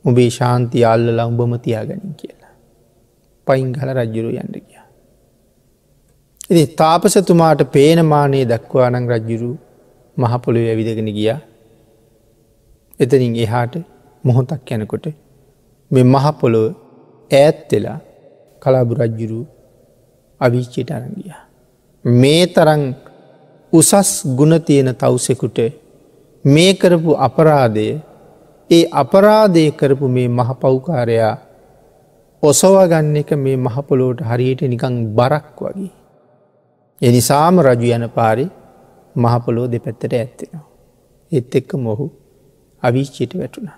උබේ 0.04 0.30
ශාන්තිය 0.30 0.84
අල්ලලා 0.84 1.26
උඹම 1.26 1.54
තියාගනින් 1.58 2.14
කියලා. 2.14 2.54
පයින් 3.46 3.68
හල 3.74 3.90
රජ්ජුරු 3.96 4.30
යන්න 4.36 4.52
කිය. 4.58 4.82
ඉති 6.50 6.64
තාපසතුමාට 6.74 7.62
පේනමානයේ 7.72 8.44
දක්වා 8.44 8.90
නං 8.90 9.06
රජ්ජුරු 9.08 9.50
මහපොළොව 10.16 10.66
ඇවිදගෙන 10.66 11.10
ගිය 11.12 11.30
එතනින් 13.00 13.34
එහාට 13.36 13.74
මොහොතක් 14.24 14.70
යැනකොට 14.70 15.06
මෙ 15.90 16.02
මහපොළොව 16.06 16.66
ඈත්වෙලා 17.30 17.98
කලාබු 18.62 18.94
රජ්ජුරු 18.94 19.40
අවිච්චයට 20.40 20.90
අරගිය. 20.90 21.32
මේ 22.04 22.46
තරන් 22.48 22.84
උසස් 23.72 24.10
ගුණ 24.28 24.54
තියෙන 24.60 24.90
තවසෙකුට 24.94 25.58
මේ 26.44 26.72
කරපු 26.74 27.10
අපරාධය 27.18 27.88
ඒ 28.70 28.84
අපරාධය 28.92 29.64
කරපු 29.72 30.06
මේ 30.08 30.28
මහ 30.28 30.50
පව්කාරයා 30.54 31.34
ඔසවගන්න 32.42 33.16
එක 33.16 33.30
මේ 33.36 33.56
මහපොලෝට 33.58 34.20
හරියට 34.22 34.62
නිකං 34.64 34.96
බරක් 35.16 35.58
වගේ. 35.58 35.90
එනිසාම 37.02 37.60
රජු 37.60 37.88
යන 37.94 38.06
පාරි 38.10 38.46
මහපොලෝ 39.16 39.66
දෙපැත්තට 39.66 40.12
ඇත්තෙනවා. 40.12 40.64
එත් 41.32 41.54
එක්ක 41.54 41.70
මොහු 41.76 42.06
අවිච්චිට 42.82 43.32
වැටුණ. 43.34 43.70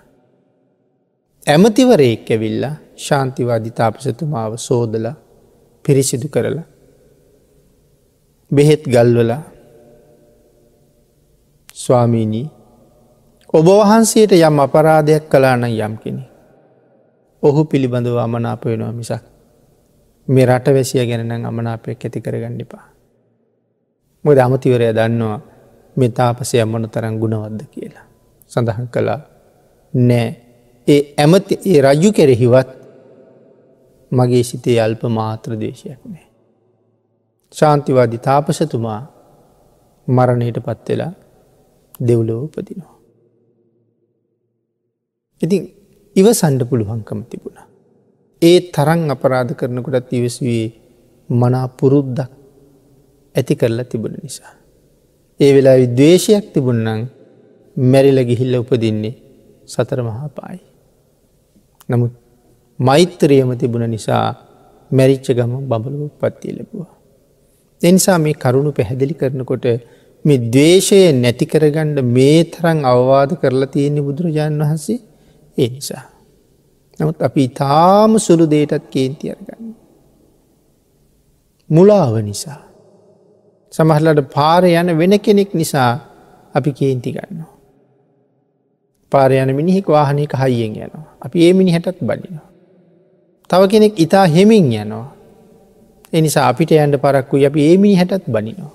ඇමතිවරයෙක් 1.45 2.29
ඇවිල්ලා 2.29 2.75
ශාන්තිවාධි 3.01 3.71
තාපසතුමාව 3.71 4.53
සෝදල 4.57 5.07
පිරිසිදු 5.85 6.27
කරලා. 6.27 6.67
බෙහෙත් 8.51 8.83
ගල්වලා 8.85 9.41
ස්වාමීනී 11.75 12.47
ඔබ 13.53 13.67
වහන්සේට 13.67 14.31
යම් 14.33 14.59
අපරාධයක් 14.59 15.23
කලාන 15.25 15.63
යම් 15.65 15.95
කෙනෙ. 15.97 16.23
ඔහු 17.43 17.65
පිළිබඳව 17.65 18.17
අමනාප 18.17 18.65
වෙනවා 18.65 18.91
මිසක් 18.91 19.23
මේ 20.27 20.45
රට 20.45 20.67
වැසිය 20.69 21.05
ගැනනම් 21.05 21.45
අමනාපයක් 21.45 21.99
ඇති 21.99 22.21
කරගණ්ඩිපා. 22.21 22.85
මොද 24.25 24.37
අමතිවරය 24.37 24.91
දන්නවා 24.91 25.39
මෙ 25.97 26.09
තාපසය 26.09 26.61
අම්මන 26.61 26.89
තරන් 26.89 27.19
ගුණවද්ද 27.19 27.61
කියලා. 27.65 28.05
සඳහන් 28.51 28.87
කළා 28.87 29.19
නෑ 29.93 30.29
ඒ 30.87 31.01
ඇමති 31.17 31.59
ඒ 31.65 31.81
රජු 31.81 32.11
කෙරෙහිවත් 32.11 32.80
මගේ 34.11 34.43
සිතේ 34.43 34.79
අල්ප 34.79 35.03
මාත්‍ර 35.09 35.51
දේශයක් 35.59 36.01
නෑ. 36.05 36.27
ශාන්තිවාදි 37.53 38.17
තාපසතුමා 38.19 39.01
මරණයට 40.07 40.57
පත්වෙලා 40.59 41.13
දෙව්ලෝ 41.99 42.39
උපදිනවා. 42.43 42.95
ඉතින් 45.41 45.63
ඉව 46.15 46.27
සණ්ඩ 46.31 46.69
පුළුවන්කම 46.69 47.19
තිබුණා. 47.23 47.67
ඒ 48.41 48.57
තරන් 48.69 49.01
අපරාධ 49.09 49.53
කරනකොටත් 49.53 50.13
ඉවස්වේ 50.13 50.63
මනා 51.29 51.67
පුරුද්දක් 51.69 52.31
ඇති 53.35 53.55
කරලා 53.55 53.85
තිබුණ 53.85 54.17
නිසා. 54.23 54.53
ඒ 55.39 55.51
වෙලා 55.55 55.75
විද්වේශයක් 55.75 56.45
තිබුන්නන් 56.53 57.01
මැරිල 57.77 58.19
ගිහිල්ල 58.25 58.55
උපදින්නේ 58.55 59.15
සතර 59.67 59.99
මහා 60.03 60.29
පායි. 60.29 60.61
නමුත් 61.89 62.13
මෛත්‍රයම 62.81 63.51
තිබුණ 63.55 63.85
නිසා 63.89 64.25
මැරිච්ච 64.91 65.27
ගම 65.31 65.53
බබලු 65.63 66.07
පත්තිය 66.19 66.53
ලැබවා. 66.57 66.91
එනිසා 67.81 68.17
මේ 68.17 68.35
කරුණු 68.35 68.71
පැහැදිලි 68.71 69.13
කරනකොට 69.13 69.65
මේ 70.25 70.39
දවේශය 70.47 70.99
නැති 71.13 71.45
කරගණ්ඩ 71.45 71.99
මේ 72.09 72.39
තරං 72.45 72.79
අවවාද 72.85 73.31
කරලා 73.35 73.73
තියෙන්නේ 73.75 74.07
බුදුරජාණන් 74.07 74.61
වහන්සේ 74.61 74.99
ඒ 75.57 75.69
නිසා. 75.69 76.03
නමුත් 76.99 77.21
අපි 77.21 77.43
තාම 77.53 78.11
සුළු 78.19 78.45
දේටත් 78.49 78.85
කේන්ති 78.89 79.31
අරගන්න. 79.33 79.71
මුලාව 81.69 82.15
නිසා. 82.21 82.59
සමහලට 83.73 84.21
පාර 84.29 84.63
යන 84.65 84.97
වෙන 84.97 85.13
කෙනෙක් 85.19 85.51
නිසා 85.53 85.91
අපි 86.55 86.71
කේන්ති 86.73 87.09
ගන්නවා. 87.11 87.51
පාර 89.11 89.31
යන 89.33 89.51
මිනිහෙක් 89.55 89.87
වාහනයක 89.87 90.33
හයියෙන් 90.35 90.71
යනවා. 90.77 91.05
අපි 91.21 91.37
ඒ 91.45 91.53
මිනිහටත් 91.53 91.99
බලිනවා. 92.01 92.50
තව 93.51 93.61
කෙනෙක් 93.67 93.99
ඉතා 93.99 94.25
හෙමින් 94.25 94.71
යනවා. 94.73 95.07
එනිසා 96.13 96.47
අපිට 96.47 96.71
යන්ට 96.71 96.95
පරක්කු 96.95 97.35
අපි 97.45 97.59
ඒ 97.69 97.77
මිනිහටත් 97.77 98.25
බනිනවා. 98.27 98.71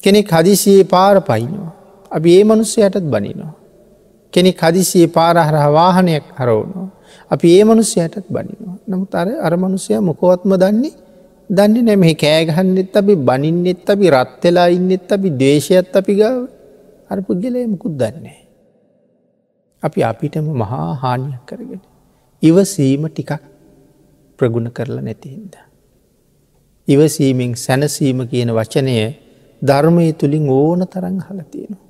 කෙනෙක් 0.00 0.28
හදිසියේ 0.28 0.84
පාර 0.84 1.16
පයිනවා. 1.20 1.70
අපි 2.10 2.28
ඒ 2.38 2.44
මනුස්සයටත් 2.44 3.06
බනිනවා. 3.06 3.54
කෙනෙක් 4.32 4.58
හදිසියේ 4.58 5.06
පාරහරහ 5.06 5.66
වාහනයක් 5.72 6.26
හරවුණවා. 6.38 6.88
අපි 7.30 7.46
ඒ 7.58 7.64
මනුස්සයටත් 7.64 8.26
බනිනවා. 8.28 8.76
නමුත් 8.88 9.14
අර 9.14 9.28
අරමනුසය 9.42 9.94
මොකොවත්ම 10.00 10.52
දන්නේ 10.54 10.94
දන්නේ 11.50 11.82
නැමෙහි 11.82 12.14
කෑගහන්නෙත් 12.14 12.96
අපි 12.96 13.14
බනින්නෙත් 13.18 13.90
අපි 13.90 14.06
රත්වෙලා 14.10 14.68
ඉන්නෙත් 14.68 15.12
අපි 15.12 15.28
දේශයත් 15.30 15.96
අපි 15.96 16.12
ගාව 16.14 16.38
අර 17.10 17.18
පුද්ගලය 17.22 17.66
මුකුත් 17.66 17.94
දන්නේ. 17.94 18.40
අපි 19.82 19.98
අපිටම 20.02 20.46
මහා 20.62 20.88
හානියක් 21.02 21.42
කරගෙන. 21.46 21.82
ඉවසීම 22.42 23.06
ටිකක් 23.08 23.32
ප්‍රගුණ 24.38 24.70
කරලා 24.70 25.02
නැතිහින්ද. 25.02 25.54
ඉවසීමෙන් 26.88 27.54
සැනසීම 27.56 28.20
කියන 28.24 28.50
වචනය 28.50 28.96
ධර්මය 29.62 30.12
තුළින් 30.14 30.48
ඕන 30.50 30.80
තරං 30.86 31.18
හල 31.20 31.40
තියෙනවා. 31.44 31.84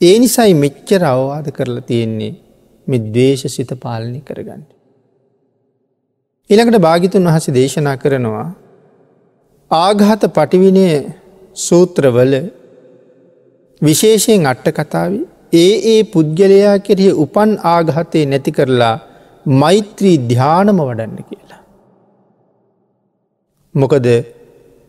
ඒ 0.00 0.16
නිසයි 0.18 0.54
මෙච්චර 0.54 1.02
අවවාද 1.04 1.46
කරලා 1.50 1.82
තියෙන්නේ 1.82 2.32
මෙ 2.86 2.98
දවේශ 3.06 3.46
සිත 3.48 3.70
පාලනය 3.80 4.20
කරගන්න. 4.20 4.62
ඉළඟට 6.50 6.80
භාගිතුන් 6.80 7.24
වහස 7.24 7.46
දේශනා 7.50 7.96
කරනවා 7.96 8.48
ආඝාත 9.70 10.22
පටිවිනය 10.30 10.86
සූත්‍රවල 11.56 12.34
විශේෂයෙන් 13.82 14.46
අට්ට 14.46 14.68
කතාව 14.70 15.12
ඒ 15.54 15.72
ඒ 15.86 16.00
පුද්ගලයා 16.04 16.76
කෙරෙහි 16.78 17.12
උපන් 17.16 17.50
ආඝාතය 17.64 18.22
නැති 18.24 18.52
කරලා 18.52 18.96
මෛත්‍රී 19.46 20.16
ධ්‍යානම 20.28 20.78
වඩන්න 20.80 21.22
කියලා. 21.22 21.62
මොකද 23.74 24.06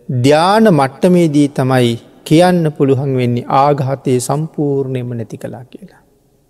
ධ්‍යාන 0.10 0.68
මට්ටමේදී 0.74 1.48
තමයි 1.50 1.94
කියන්න 2.24 2.72
පුළුවන් 2.72 3.14
වෙන්නේ 3.18 3.46
ආඝාතයේ 3.58 4.20
සම්පූර්ණයම 4.20 5.10
නැති 5.14 5.38
කලා 5.38 5.64
කියලා. 5.64 6.02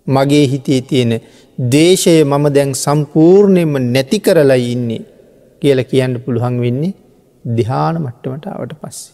මගේ 0.06 0.46
හිතේ 0.46 0.80
තියෙන 0.80 1.12
දේශය 1.58 2.24
මම 2.24 2.46
දැන් 2.54 2.72
සම්පූර්ණයම 2.74 3.74
නැති 3.92 4.18
කරලා 4.18 4.60
ඉන්නේ 4.66 5.02
කියල 5.62 5.80
කියන්න 5.84 6.20
පුළුවන් 6.20 6.60
වෙන්නේ 6.60 6.94
දිහාන 7.44 7.96
මට්ටමට 8.02 8.46
අවට 8.46 8.72
පස්සේ. 8.80 9.12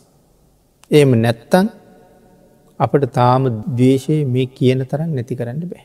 ඒම 0.90 1.10
නැත්තන් 1.16 1.66
අපට 2.80 3.04
තාම 3.12 3.42
දේශය 3.76 4.24
මේ 4.24 4.46
කියන 4.46 4.86
තරම් 4.86 5.10
නැති 5.14 5.34
කරන්න 5.36 5.60
බෑ. 5.68 5.84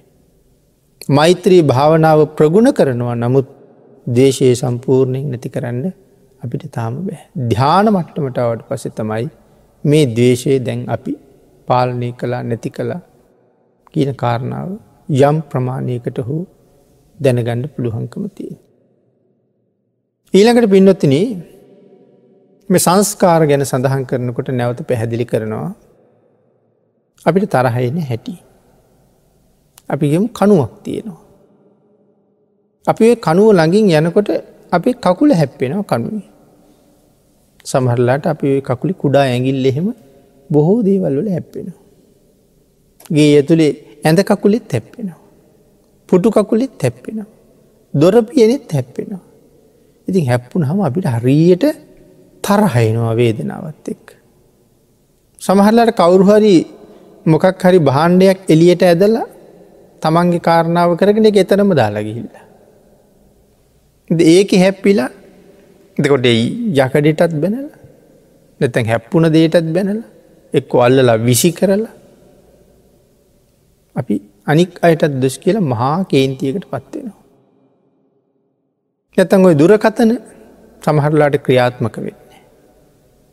මෛත්‍රී 1.10 1.62
භාවනාව 1.64 2.20
ප්‍රගුණ 2.38 2.70
කරනවා 2.72 3.16
නමුත් 3.16 3.48
දේශයේ 4.08 4.54
සම්පූර්ණයෙන් 4.56 5.26
නැති 5.32 5.50
කරන්න 5.50 5.86
අපිට 6.42 6.66
තාම 6.72 6.94
බෑ. 7.06 7.20
ධ්‍යාන 7.50 7.88
මට්ටමටාවට 7.88 8.62
පසෙ 8.70 8.90
තමයි 8.90 9.26
මේ 9.84 10.06
දේශයේ 10.16 10.60
දැන් 10.60 10.82
අපි 10.88 11.14
පාලනය 11.68 12.10
කලා 12.12 12.42
නැති 12.44 12.70
කලා 12.70 13.02
කියන 13.94 14.12
කාරණාව 14.16 14.70
යම් 15.10 15.38
ප්‍රමාණයකට 15.52 16.20
හෝ 16.20 16.42
දැනගණ්ඩ 17.20 17.72
පුළුවන්කම 17.76 18.26
තිය. 18.36 18.52
ඊළඟට 20.34 20.70
පින්නොත්තින 20.70 21.16
මේ 22.70 22.80
සංස්කාර 22.80 23.42
ගැන 23.44 23.66
සඳහන් 23.66 24.06
කරනකොට 24.06 24.52
නැවත 24.52 24.82
පැහැදිලි 24.84 25.26
කරනවා 25.26 25.72
අපිට 27.26 27.50
තරහයන 27.50 28.00
හැටි. 28.04 28.36
අපිගෙම 29.90 30.26
කනුවක් 30.30 30.74
තියෙනවා. 30.84 31.22
අපි 32.88 33.06
කනුව 33.26 33.48
ළඟින් 33.54 33.86
යනකොට 34.00 34.30
අපි 34.72 34.90
කකුල 35.06 35.30
හැප්පෙනවා 35.40 35.84
කනුවේ. 35.84 36.28
සමහරලාට 37.66 38.26
අපි 38.34 38.50
කකුලි 38.62 38.94
කුඩා 38.94 39.26
ඇගිල් 39.26 39.66
එහෙම 39.66 39.88
බොහෝ 40.50 40.80
දේවල් 40.84 41.16
වල 41.20 41.30
හැප්පෙනවා. 41.36 41.80
ගේ 43.16 43.30
ඇතුළේ 43.36 43.72
ඇඳ 44.06 44.20
කකුලෙත් 44.22 44.68
හැප්පෙනවා. 44.74 45.20
පුටු 46.10 46.30
කකුලෙත් 46.32 46.84
හැප්පෙනවා. 46.84 47.30
දොරපියනෙත් 47.94 48.72
හැප්පෙනවා. 48.72 49.24
ඉතින් 50.08 50.24
හැප්පුන 50.32 50.64
හම 50.64 50.80
අපිට 50.82 51.08
හරියට 51.16 51.66
තරහයිනවා 52.44 53.14
වේදනාවත් 53.16 53.88
එක්. 53.94 54.06
සමහරලාට 55.42 55.92
කවුරුහරි 56.00 56.56
මොකක් 57.26 57.64
හරි 57.64 57.80
බාණ්ඩයක් 57.90 58.40
එලියට 58.54 58.84
ඇදලා 58.84 59.28
තමන්ගේ 60.02 60.46
කාරණාව 60.48 60.92
කරගෙන 61.00 61.30
එක 61.30 61.42
එතනම 61.44 61.72
දාලගිහිල්ල. 61.76 62.30
ඒක 64.10 64.52
හැප්පිලා 64.64 65.10
දෙකොට 65.98 66.26
යකඩටත් 66.26 67.34
බැනල 67.44 67.68
නැතැන් 68.60 68.90
හැප්පුන 68.92 69.30
දේටත් 69.36 69.70
බැනල 69.76 70.02
එක්ක 70.54 70.72
අල්ලලා 70.86 71.18
විසි 71.20 71.52
කරලා 71.52 71.94
අපි 73.96 74.16
අනික් 74.48 74.80
අයටත් 74.82 75.16
දොස් 75.22 75.36
කියලා 75.38 75.70
මහා 75.74 75.96
කේන්තියකට 76.06 76.66
පත්වෙනවා. 76.66 77.18
නැතන් 79.18 79.46
ඔය 79.46 79.56
දුරකතන 79.56 80.12
සමහරලාට 80.82 81.36
ක්‍රියාත්මක 81.46 81.96
වෙන්නේ. 81.98 82.42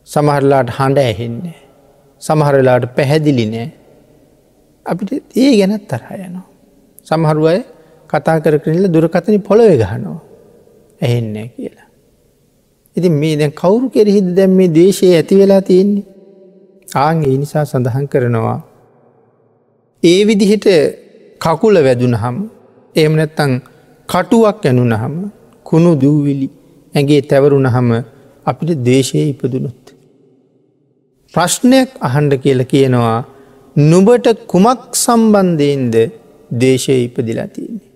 සමහරලාට 0.09 0.71
හඬ 0.79 0.99
ඇහෙන්නේ. 1.01 1.59
සමහරලාට 2.23 2.87
පැහැදිලි 2.97 3.47
නෑ 3.55 3.69
අපිට 4.87 5.11
ඒ 5.37 5.51
ගැනත් 5.61 5.89
තරහ 5.91 6.11
යනවා. 6.19 6.47
සමහරු 7.07 7.45
අය 7.47 7.61
කතා 8.11 8.39
කර 8.41 8.57
කරල 8.65 8.85
දුරකතන 8.89 9.37
පොළොව 9.49 9.73
ගහනවා 9.83 10.21
ඇහෙන්නේ 11.01 11.49
කියලා. 11.49 11.89
ඉතින් 12.97 13.15
මේ 13.23 13.35
දැන් 13.37 13.53
කවුරු 13.53 13.87
කෙරෙහිද 13.91 14.29
දැම් 14.37 14.53
මේ 14.59 14.71
දේශය 14.71 15.07
ඇති 15.15 15.35
වෙලා 15.41 15.63
තියෙන්නේ. 15.63 16.05
ආං 16.97 17.17
ඒ 17.23 17.37
නිසා 17.43 17.65
සඳහන් 17.65 18.07
කරනවා. 18.09 18.59
ඒ 20.03 20.21
විදිහට 20.29 20.67
කකුල 21.41 21.77
වැදුන 21.87 22.15
හම 22.15 22.37
එම 22.97 23.13
නැත්තං 23.13 23.53
කටුවක් 24.09 24.65
ඇනුන 24.65 24.93
හම 24.93 25.15
කුණු 25.67 25.91
දූවිලි 26.03 26.49
ඇගේ 26.95 27.21
තැවරුණ 27.23 27.69
හම 27.69 27.89
අපිට 28.47 28.71
දේශය 28.89 29.19
ඉපදුනුත්. 29.33 29.83
ප්‍රශ්නයක් 31.35 31.91
අහන්ඩ 32.01 32.33
කියල 32.43 32.61
කියනවා 32.65 33.19
නුබට 33.77 34.27
කුමක් 34.53 34.83
සම්බන්ධයෙන්ද 34.97 35.95
දේශය 36.51 37.05
ඉපදිලා 37.05 37.49
තියන්නේ. 37.49 37.91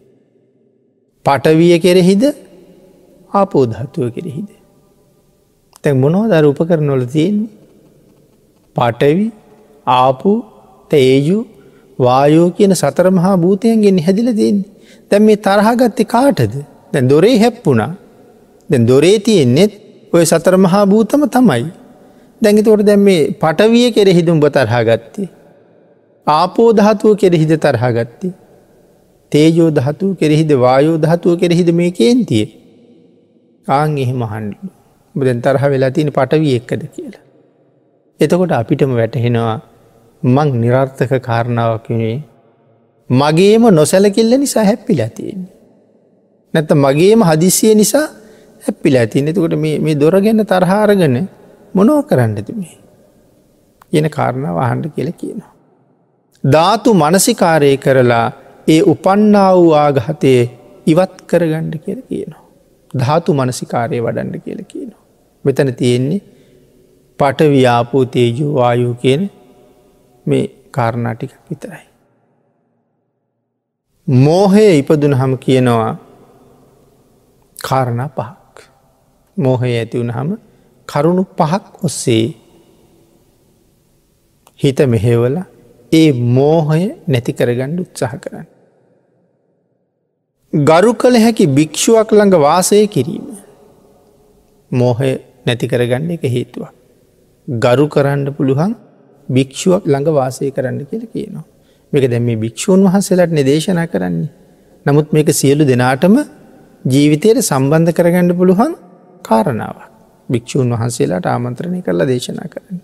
පටවිය 1.26 1.78
කෙරෙහිද 1.78 2.24
ආපෝධහත්තුව 3.32 4.10
කෙරෙහිද. 4.14 4.48
තැන් 5.82 5.96
මොනෝ 5.96 6.24
දර 6.28 6.44
උපකරනොල 6.44 7.04
තියෙන්නේ. 7.06 7.50
පටවි 8.76 9.26
ආපු 9.86 10.32
තේජු 10.90 11.38
වායෝ 11.98 12.50
කියන 12.50 12.74
සතර 12.74 13.06
මහා 13.10 13.36
භූතයන්ගෙන් 13.36 13.98
හැදිල 13.98 14.28
දෙන්නේ. 14.32 14.68
දැන් 15.10 15.22
මේ 15.22 15.36
තරහගත්ත 15.38 15.98
කාටද 16.06 16.54
දැන් 16.92 17.08
දොරේ 17.08 17.36
හැප්පුුණා 17.38 17.92
දැන් 18.70 18.86
දොරේ 18.86 19.18
තියෙන්නෙත් 19.18 19.72
ඔය 20.12 20.24
සතර 20.24 20.56
මහා 20.56 20.84
භූතම 20.86 21.22
තමයි. 21.28 21.64
දැඟතවට 22.40 22.86
දැන් 22.86 23.00
මේ 23.00 23.20
පටවිය 23.34 23.88
කෙරෙහිදුම්ඹ 23.92 24.44
තරහාගත්තේ. 24.48 25.28
ආපෝ 26.26 26.68
දහතුව 26.72 27.16
කෙරෙහිද 27.16 27.52
තරහාගත්තේ. 27.56 28.32
තේජෝ 29.32 29.70
දහතුව 29.70 30.10
කෙරෙහිද 30.14 30.52
වායෝ 30.56 30.96
දහතුව 30.96 31.38
කෙරෙහිද 31.40 31.70
මේ 31.72 31.90
කේන්තිය. 31.90 32.46
ආං 33.68 33.98
එහෙම 33.98 34.22
හන්ඩු 34.24 34.70
බදැන් 35.14 35.42
තරහ 35.42 35.64
වෙලා 35.70 35.90
තියෙන 35.90 36.12
පටවිය 36.12 36.54
එක්කද 36.56 36.82
කියලා. 36.94 37.24
එතකොට 38.20 38.52
අපිටම 38.52 38.92
වැටහෙනවා 38.92 39.56
මං 40.22 40.48
නිරර්ථක 40.62 41.12
කාරණාවක් 41.20 41.88
වනේ 41.88 42.18
මගේම 43.10 43.64
නොසැලකිල්ල 43.70 44.32
නිසා 44.38 44.64
හැප්පිලා 44.64 45.10
තියෙන්නේ. 45.10 45.54
නැත 46.54 46.70
මගේම 46.76 47.22
හදිසිය 47.22 47.74
නිසා 47.74 48.06
හැප්පිලා 48.62 49.06
තියන්න 49.06 49.28
එතකොට 49.28 49.56
මේ 49.56 49.94
දොර 49.94 50.16
ගැන්න 50.20 50.44
තරහාරගන 50.46 51.16
මොනෝ 51.74 52.02
කරන්නද 52.02 52.48
මේ. 52.52 52.76
කියන 53.90 54.06
කාරණාව 54.08 54.56
අහන්ඩ 54.58 54.86
කියල 54.94 55.10
කියනවා. 55.12 55.52
ධාතු 56.44 56.94
මනසිකාරය 56.94 57.72
කරලා 57.76 58.26
ඒ 58.66 58.82
උපන්නා 58.82 59.50
වූ 59.56 59.72
ආගහතය 59.74 60.32
ඉවත් 60.86 61.14
කරගණ්ඩ 61.26 61.74
කියල 61.84 62.00
කියනවා. 62.02 62.44
ධාතු 62.98 63.34
මනසිකාරය 63.34 64.02
වඩන්ඩ 64.02 64.42
කියල 64.44 64.64
කියනවා. 64.64 65.02
මෙතන 65.44 65.74
තියෙන්නේ 65.74 66.20
පටව්‍යාපූ 67.18 68.04
තේජූ 68.06 68.54
වායූ 68.54 68.94
කියන 68.94 69.30
මේ 70.26 70.44
කාරණාටික 70.70 71.32
විතරයි. 71.50 71.86
මෝහය 74.08 74.66
ඉපදුන 74.78 75.14
හම 75.14 75.38
කියනවා 75.38 75.96
කාරණා 77.68 78.08
පහක්. 78.08 78.70
මෝහය 79.36 79.76
ඇති 79.76 79.98
වුණ 79.98 80.10
හම 80.10 80.30
කරුණු 80.88 81.24
පහක් 81.38 81.84
ඔස්සේ 81.84 82.24
හිත 84.60 84.80
මෙහෙවල 84.86 85.36
ඒ 85.92 86.12
මෝහය 86.12 86.82
නැති 87.08 87.32
කරගණ්ඩ 87.32 87.80
උත්සාහ 87.80 88.12
කරන්න. 88.16 88.46
ගරු 90.52 90.92
කළ 90.94 91.16
හැකි 91.16 91.46
භික්‍ෂුවක් 91.48 92.10
ළඟ 92.10 92.36
වාසය 92.38 92.80
කිරීම. 92.88 93.26
මෝහය 94.70 95.10
නැති 95.46 95.66
කරගන්න 95.66 96.10
එක 96.10 96.24
හේතුවක්. 96.28 96.72
ගරු 97.48 97.86
කරන්න 97.88 98.26
පුළුවන් 98.32 98.74
භික්‍ෂුවක් 99.28 99.84
ළඟ 99.84 100.10
වාසය 100.10 100.50
කරන්න 100.50 100.82
කියල 100.84 101.06
කියනවා. 101.06 101.46
මේක 101.92 102.04
දැම 102.10 102.24
මේ 102.24 102.36
භික්‍ෂූන් 102.36 102.84
වහන්සේලට 102.86 103.32
නිදේශනා 103.32 103.86
කරන්නේ. 103.86 104.30
නමුත් 104.86 105.12
මේක 105.12 105.28
සියලු 105.32 105.64
දෙනාටම 105.64 106.14
ජීවිතයට 106.84 107.40
සම්බන්ධ 107.42 107.92
කරගන්න 107.92 108.30
පුළුවන් 108.36 108.72
කාරණාවක්. 109.24 109.90
භික්‍ෂූන් 110.28 110.70
වහන්සේලාට 110.72 111.26
ආමන්ත්‍රණය 111.26 111.82
කරලා 111.82 112.06
දේශනා 112.06 112.48
කරන්න. 112.48 112.78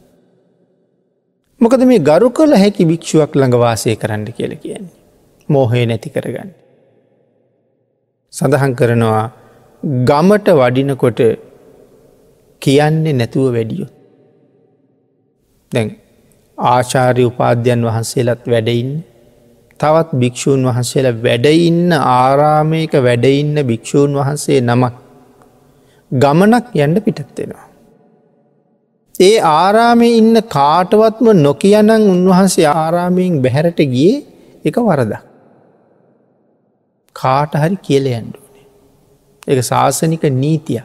මොකද 1.60 1.82
මේ 1.90 2.00
ගරු 2.00 2.28
කළ 2.30 2.52
හැකි 2.62 2.88
භික්ෂුවක් 2.90 3.32
ළඟ 3.32 3.56
වාසය 3.64 3.96
කරන්න 3.96 4.24
කියල 4.32 4.52
කියන්නේ. 4.56 4.94
මෝහය 5.48 5.82
නැති 5.86 6.10
කරගන්න. 6.10 6.50
සඳහන් 8.32 8.72
කරනවා 8.74 9.24
ගමට 10.04 10.48
වඩිනකොට 10.60 11.20
කියන්නේ 12.62 13.12
නැතුව 13.12 13.46
වැඩියෝ. 13.56 13.90
දැන් 15.72 15.88
ආචාරය 16.58 17.24
උපාධ්‍යයන් 17.24 17.86
වහන්සේලත් 17.88 18.42
වැඩඉන්න 18.46 18.90
තවත් 19.80 20.20
භික්‍ෂූන් 20.20 20.62
වහන්සේලා 20.68 21.16
වැඩඉන්න 21.22 21.92
ආරාමයක 21.92 22.92
වැඩඉන්න 23.00 23.56
භික්‍ෂූන් 23.70 24.12
වහන්සේ 24.20 24.60
නමක් 24.62 24.94
ගමනක් 26.10 26.66
යන්න 26.76 26.96
පිටත්වෙනවා. 27.06 27.65
ඒ 29.20 29.36
ආරාමය 29.40 30.08
ඉන්න 30.20 30.36
කාටවත්ම 30.48 31.28
නොකියනං 31.38 31.90
උන්වහන්සේ 32.06 32.68
ආරාමයෙන් 32.74 33.40
බැහැරට 33.42 33.80
ගිය 33.88 34.12
එක 34.64 34.76
වරද. 34.78 35.12
කාට 37.16 37.52
හරි 37.54 37.76
කියල 37.78 38.06
යන්ඩුවනේ. 38.10 38.66
එක 39.46 39.58
ශාසනික 39.62 40.24
නීතිය 40.34 40.82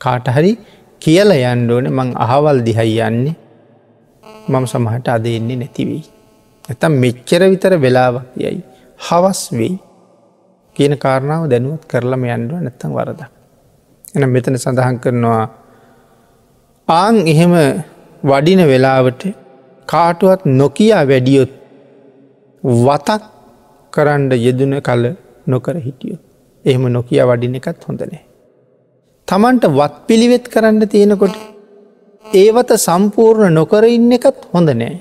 කාට 0.00 0.28
හරි 0.28 0.52
කියල 1.02 1.30
යන්ඩෝන 1.32 1.90
මං 1.90 2.14
අහවල් 2.16 2.58
දිහයි 2.60 3.00
යන්නේ 3.00 3.36
මම 4.48 4.64
සමහට 4.66 5.08
අද 5.08 5.26
එන්නේ 5.28 5.56
නැතිවෙයි. 5.56 6.04
ඇතම් 6.64 6.92
මෙච්චර 6.94 7.42
විතර 7.44 7.74
වෙලාවක් 7.76 8.26
යයි 8.36 8.62
හවස් 9.00 9.40
වෙයි 9.52 9.76
කියන 10.76 10.94
කාරණාව 10.96 11.50
දැනුවත් 11.50 11.84
කරලම 11.86 12.22
යන්ඩුව 12.26 12.58
නැත්තම් 12.60 12.92
වරද. 12.92 13.20
එන 14.14 14.24
මෙතන 14.28 14.54
සඳහන් 14.56 14.98
කරනවා 14.98 15.46
ආං 16.88 17.16
එහෙම 17.26 17.52
වඩින 18.22 18.60
වෙලාවට 18.66 19.22
කාටුවත් 19.88 20.42
නොකයා 20.60 21.02
වැඩියොත් 21.10 21.52
වතක් 22.82 23.22
කරන්ඩ 23.92 24.32
යෙදන 24.36 24.72
කල 24.80 25.04
නොකර 25.46 25.76
හිටියෝ. 25.78 26.20
එහෙම 26.64 26.84
නොකිය 26.92 27.20
වඩින 27.22 27.58
එකත් 27.60 27.84
හොඳනෑ. 27.88 28.22
තමන්ට 29.28 29.64
වත් 29.70 29.94
පිළිවෙත් 30.06 30.48
කරන්න 30.48 30.88
තියෙනකොට 30.88 31.36
ඒවත 32.24 32.72
සම්පූර්ණ 32.78 33.54
නොකර 33.54 33.84
ඉන්න 33.88 34.10
එකත් 34.12 34.40
හොඳ 34.54 34.72
නෑ. 34.72 34.96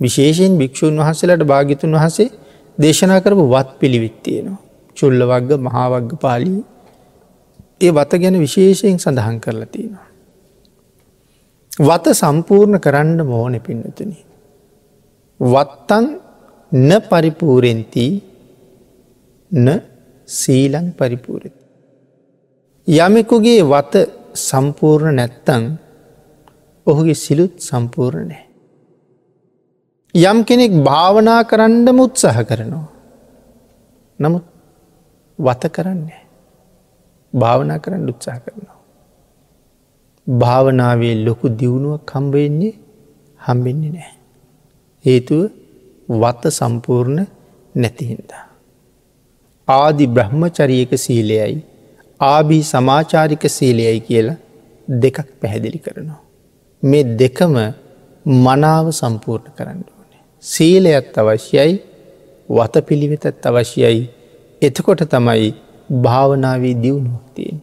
විශේෂයෙන් 0.00 0.60
භික්‍ෂූන් 0.60 1.02
වහන්සේලට 1.02 1.44
භාගිතුන් 1.46 1.98
වහසේ 1.98 2.30
දේශනා 2.78 3.20
කරපු 3.20 3.48
වත් 3.54 3.70
පිළිවිත්තියෙනවා. 3.80 4.60
චුල්ල 4.96 5.20
වග්ග 5.24 5.60
මහාවග්ග 5.66 6.10
පාලී 6.20 6.62
ඒ 7.80 7.92
වත 7.92 8.22
ගැන 8.22 8.40
විශේෂයෙන් 8.40 8.98
සඳහන් 8.98 9.38
කරලා 9.40 9.74
තියෙනවා. 9.74 10.11
වත 11.78 12.06
සම්පූර්ණ 12.12 12.80
කරන්න 12.80 13.24
මෝන 13.24 13.60
පින්නතුනි. 13.60 14.16
වත්තන් 15.40 16.06
න 16.72 16.90
පරිපූරෙන්ති 17.02 18.06
න 19.50 19.66
සීලං 20.28 20.92
පරිපූරති. 20.92 21.52
යමෙකුගේ 22.88 23.62
වත 23.64 23.94
සම්පූර්ණ 24.34 25.16
නැත්තං 25.16 25.78
ඔහුගේ 26.86 27.14
සිලුත් 27.16 27.54
සම්පූර්ණ 27.60 28.28
නෑ. 28.28 28.44
යම් 30.14 30.44
කෙනෙක් 30.44 30.72
භාවනා 30.84 31.44
කරන්නම 31.44 31.98
උත්සාහ 31.98 32.44
කරනවා. 32.44 32.88
නමුත් 34.18 34.44
වත 35.38 35.62
කරන්නේ. 35.68 36.22
භාවනා 37.32 37.78
කරන්න 37.78 38.08
උත්සාහ 38.08 38.40
කරනවා. 38.40 38.71
භාවනාවේ 40.26 41.14
ලොකු 41.26 41.46
දියුණුවක් 41.60 42.02
කම්බවෙන්නේ 42.06 42.74
හම්බෙන්නේ 43.40 43.92
නෑ. 43.92 44.14
හේතුව 45.04 45.42
වත 46.22 46.42
සම්පූර්ණ 46.50 47.20
නැතිහින්දා. 47.74 48.44
ආදි 49.68 50.06
බ්‍රහ්මචරියක 50.06 50.92
සීලයයි 51.04 51.56
ආබී 52.20 52.62
සමාචාරික 52.62 53.44
සීලයයි 53.48 54.00
කියලා 54.00 54.38
දෙකක් 54.88 55.18
පැහැදිලි 55.40 55.78
කරනවා. 55.78 56.20
මේ 56.82 57.04
දෙකම 57.20 57.54
මනාව 58.26 58.86
සම්පූර්ණ 58.92 59.54
කරන්න 59.56 59.82
ඕනේ. 59.90 60.22
සීලයත් 60.42 61.18
අවශ්‍යයි 61.18 61.74
වත 62.48 62.74
පිළිවෙතත් 62.86 63.46
අවශ්‍යයි 63.46 64.02
එතකොට 64.62 65.02
තමයි 65.12 65.50
භාවනාවේ 66.04 66.74
දියුණුවක්තියෙන්. 66.82 67.58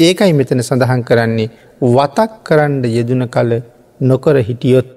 ඒකයි 0.00 0.32
මෙතන 0.32 0.60
සඳහන් 0.60 1.02
කරන්නේ 1.04 1.48
වතක් 1.86 2.32
කරන්න 2.44 2.82
යෙදන 2.88 3.22
කල 3.28 3.52
නොකර 4.00 4.36
හිටියොත් 4.40 4.88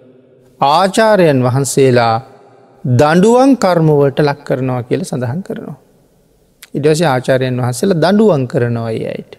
ආචාරයන් 0.61 1.39
වහන්සේලා 1.43 2.15
දඩුවන් 2.85 3.51
කර්මවලට 3.57 4.19
ලක් 4.19 4.39
කරනවා 4.43 4.81
කියල 4.83 5.03
සඳහන් 5.03 5.41
කරනවා. 5.43 5.77
ඉඩස 6.73 7.01
ආචාරයන් 7.03 7.57
වහන්සේල 7.57 7.93
දඩුවන් 7.95 8.43
කරනවා 8.47 8.89
අයට. 9.09 9.33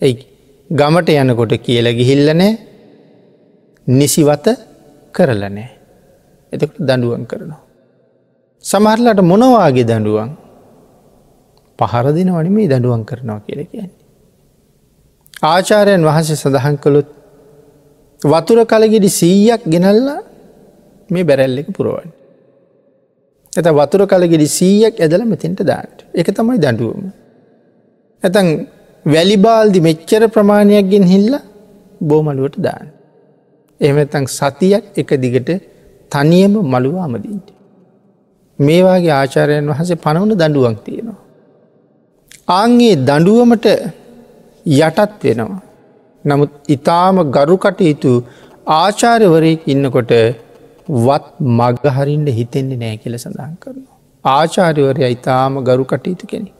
ඇයි 0.00 0.26
ගමට 0.70 1.08
යනකොට 1.16 1.54
කියල 1.58 1.86
ගිහිල්ලනෑ 1.92 2.52
නිසිවත 3.86 4.46
කරලනෑ. 5.14 5.68
එතකට 6.52 6.78
දඩුවන් 6.80 7.26
කරනවා. 7.26 7.62
සමහරලට 8.64 9.20
මොනවාගේ 9.22 9.84
දඩුවන් 9.84 10.30
පහරදින 11.78 12.30
වනිමේ 12.32 12.68
දඩුවන් 12.68 13.04
කරනවා 13.04 13.40
කියල 13.40 13.62
කියන්නේ. 13.66 14.03
ආචාරයන් 15.42 16.02
වහන්සේ 16.04 16.36
සඳහන් 16.36 16.76
කළොත් 16.76 17.08
වතුර 18.22 18.58
කලගෙඩි 18.64 19.08
සීයක් 19.08 19.62
ගෙනල්ලා 19.68 20.20
මේ 21.10 21.24
බැරැල්ල 21.24 21.58
එක 21.58 21.68
පුරුවන්. 21.76 22.08
ඇත 23.52 23.66
වතුර 23.80 24.06
කලගෙඩි 24.06 24.46
සීයක් 24.58 25.00
ඇදල 25.00 25.24
මෙතින්ට 25.24 25.60
දාට 25.62 26.04
එක 26.14 26.28
තමයි 26.36 26.58
දඩුවම. 26.58 27.02
ඇතන් 28.22 28.48
වැලිබාල්දි 29.06 29.80
මෙච්චර 29.80 30.22
ප්‍රමාණයක් 30.28 30.86
ගෙන් 30.90 31.04
හිල්ල 31.12 31.34
බෝමලුවට 32.00 32.56
දාන්න. 32.58 32.86
එහමතන් 33.80 34.24
සතියක් 34.26 34.84
එක 34.96 35.10
දිගට 35.22 35.50
තනියම 36.10 36.54
මළුව 36.62 36.96
අමදින්ට. 36.98 37.48
මේවාගේ 38.58 39.10
ආචාරයන් 39.10 39.68
වහසේ 39.70 39.96
පනවන 39.96 40.32
දඩුවක් 40.40 40.78
තියෙනවා. 40.84 41.20
ආන්ගේ 42.48 42.96
දඩුවමට 42.96 43.66
යටත් 44.66 45.22
වෙනවා. 45.22 45.62
නමුත් 46.24 46.50
ඉතාම 46.68 47.16
ගරු 47.30 47.56
කටයුතු 47.56 48.12
ආචාරවරයෙක් 48.74 49.62
ඉන්නකොට 49.66 50.12
වත් 50.88 51.26
මගහරින්ට 51.40 52.28
හිතෙන්නේ 52.30 52.76
නෑ 52.76 52.96
කියල 52.96 53.18
සඳහන් 53.18 53.54
කරනවා. 53.60 53.94
ආචාර්යවරය 54.24 55.10
ඉතාම 55.10 55.62
ගරු 55.64 55.84
කටයුතු 55.84 56.26
කෙනෙ. 56.26 56.50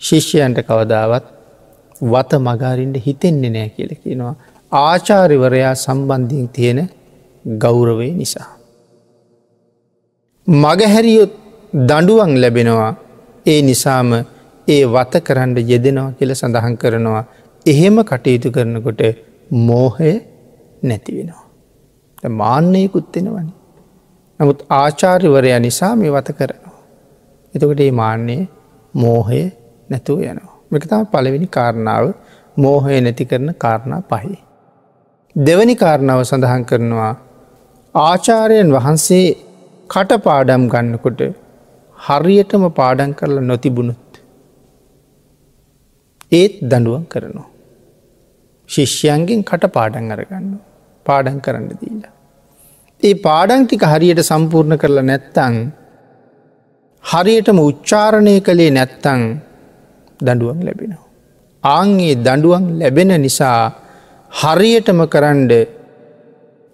ශිෂ්‍යයන්ට 0.00 0.58
කවදාවත් 0.60 1.26
වත 2.04 2.40
මගාරින්ට 2.40 2.96
හිතෙන්නේ 3.06 3.50
නෑ 3.50 3.68
කියලකිනවා. 3.68 4.34
ආචාරිවරයා 4.72 5.74
සම්බන්ධින් 5.76 6.48
තියෙන 6.48 6.80
ගෞරවය 7.44 8.10
නිසා. 8.12 8.50
මගහැරියොත් 10.46 11.32
දඩුවන් 11.72 12.32
ලැබෙනවා 12.40 12.92
ඒ 13.46 13.60
නිසාම 13.62 14.10
ඒ 14.68 14.84
වත 14.86 15.22
කරන්න 15.24 15.56
යෙදෙනවා 15.68 16.12
කියල 16.12 16.34
සඳහන් 16.34 16.76
කරනවා 16.76 17.24
එහෙම 17.66 17.96
කටයුතු 18.02 18.50
කරනකොට 18.50 19.02
මෝහය 19.50 20.12
නැති 20.82 21.16
වෙනවා. 21.16 21.46
මාන්‍යයකුත්වෙනවනි. 22.32 23.52
නමුත් 24.40 24.60
ආචාර්යවරයා 24.70 25.60
නිසා 25.60 25.94
මේ 25.96 26.12
වත 26.12 26.28
කරනවා. 26.32 26.76
එතකට 27.54 27.80
ඒ 27.80 27.90
මාන්‍යය 27.92 28.40
මෝහය 28.94 29.42
නැතුව 29.90 30.22
යනවා. 30.22 30.56
මෙකතම 30.70 31.04
පළවෙනි 31.06 31.48
කාරණාව 31.48 32.06
මෝහය 32.56 33.00
නැති 33.00 33.24
කරන 33.24 33.54
කාරණා 33.58 34.02
පහහි. 34.10 34.36
දෙවනි 35.36 35.74
කාරණාව 35.74 36.22
සඳහන් 36.22 36.64
කරනවා 36.64 37.12
ආචාරයන් 37.94 38.68
වහන්සේ 38.72 39.26
කටපාඩම් 39.90 40.64
ගන්නකොට 40.68 41.20
හරියටම 41.98 42.64
පාඩන් 42.70 43.12
කරලා 43.14 43.48
නොතිබුණුත් 43.50 44.01
ඒත් 46.32 46.54
දඩුවන් 46.62 47.04
කරනවා. 47.04 47.48
ශිෂ්‍යයන්ගෙන් 48.68 49.40
කට 49.42 49.72
පාඩන් 49.76 50.12
අරගන්න 50.14 50.48
පාඩන් 51.06 51.38
කරන්න 51.40 51.68
දීලා. 51.80 52.12
ඒ 53.02 53.14
පාඩංටික 53.18 53.84
හරියට 53.84 54.22
සම්පූර්ණ 54.22 54.80
කරලා 54.82 55.08
නැත්තං 55.10 55.56
හරියටම 57.04 57.58
උච්චාරණය 57.60 58.34
කළේ 58.40 58.70
නැත්තං 58.70 59.22
දඩුවන් 60.20 60.60
ලැබෙනවා. 60.66 61.08
ආංගේ 61.64 62.14
දඩුවන් 62.18 62.64
ලැබෙන 62.80 63.12
නිසා 63.20 63.60
හරියටම 64.32 65.00
කරන්ඩ 65.06 65.52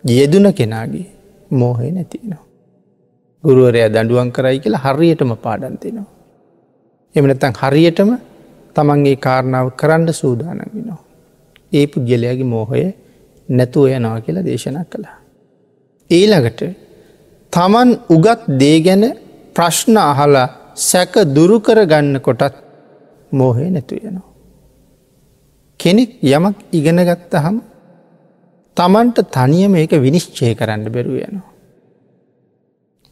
යෙදුන 0.04 0.46
කෙනාගේ 0.52 1.08
මෝහය 1.50 1.90
නැතිනවා. 1.90 2.44
ගුරුවරය 3.44 3.80
දඩුවන් 3.88 4.30
කරයි 4.32 4.58
කියලා 4.60 4.84
හරියටම 4.86 5.30
පාඩන්තිනවා. 5.36 6.08
එමනතන් 7.14 7.54
හරියටම 7.62 8.10
තමන්ගේ 8.76 9.16
කාරණාව 9.16 9.66
කරන්න 9.80 10.12
සූදාන 10.12 10.58
වෙනවා. 10.64 11.00
ඒ 11.72 11.86
පුද්ගලයාගේ 11.86 12.52
මෝහය 12.54 12.84
නැතුව 13.48 13.84
යනවා 13.88 14.20
කියලා 14.20 14.44
දේශනා 14.44 14.84
කළා. 14.84 15.16
ඊළඟට 16.10 16.60
තමන් 17.52 17.90
උගත් 18.16 18.40
දේ 18.60 18.78
ගැන 18.80 19.04
ප්‍රශ්න 19.56 19.96
අහලා 20.02 20.48
සැක 20.80 21.14
දුරුකර 21.36 21.78
ගන්න 21.92 22.16
කොටත් 22.20 22.54
මෝහය 23.32 23.66
නැතු 23.70 23.94
යනවා. 24.00 24.28
කෙනෙක් 25.80 26.10
යමක් 26.24 26.56
ඉගෙන 26.72 27.00
ගත්තහම 27.08 27.56
තමන්ට 28.76 29.18
තනියම 29.36 29.72
ඒක 29.74 29.92
විනිශ්චය 30.06 30.54
කරන්න 30.54 30.90
බැරුව 30.94 31.16
යනවා. 31.20 31.48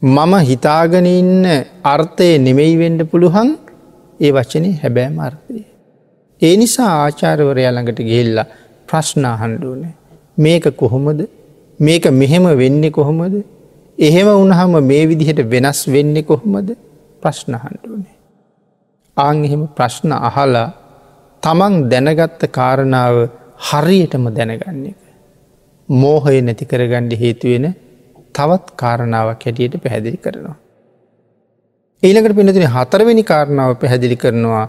මම 0.01 0.33
හිතාගෙන 0.49 1.07
ඉන්න 1.11 1.45
අර්ථය 1.83 2.27
නෙමෙයි 2.39 2.75
වෙන්ඩ 2.77 3.01
පුළුවන් 3.11 3.49
ඒ 4.19 4.31
වචනය 4.31 4.69
හැබෑම 4.81 5.17
අර්ථය. 5.19 5.63
ඒ 6.41 6.53
නිසා 6.57 6.91
ආචාරවරය 7.03 7.63
ළඟට 7.67 7.99
ගෙල්ලා 8.11 8.47
ප්‍රශ්නාහන්ඩුවනේ 8.89 9.93
මේක 10.37 10.65
කොහොමද 10.75 11.21
මේක 11.79 12.05
මෙහෙම 12.11 12.45
වෙන්නේ 12.55 12.91
කොහොමද 12.91 13.35
එහෙම 13.97 14.27
උනහම 14.35 14.73
මේ 14.83 15.03
විදිහට 15.09 15.41
වෙනස් 15.49 15.79
වෙන්නේ 15.87 16.23
කොහොමද 16.23 16.69
ප්‍රශ්නහන්ඩුවනේ. 17.23 18.15
ආං 19.17 19.37
එහෙම 19.45 19.63
ප්‍රශ්න 19.69 20.11
අහලා 20.19 20.67
තමන් 21.43 21.75
දැනගත්ත 21.91 22.41
කාරණාව 22.51 23.15
හරියටම 23.67 24.23
දැනගන්න 24.29 24.85
එක. 24.91 24.99
මෝහය 25.89 26.37
නැති 26.41 26.65
කරගණ්ඩ 26.65 27.13
හේතුවෙන 27.15 27.65
තවත් 28.33 28.65
කාරණාවක් 28.75 29.43
හැටියට 29.45 29.75
පැහැදිලි 29.83 30.17
කරනවා. 30.17 30.57
ඊළකට 32.03 32.35
පිනතින 32.35 32.67
හතරවෙනි 32.67 33.23
කාරණාව 33.23 33.71
පැහැදිලි 33.75 34.15
කරනවා 34.15 34.65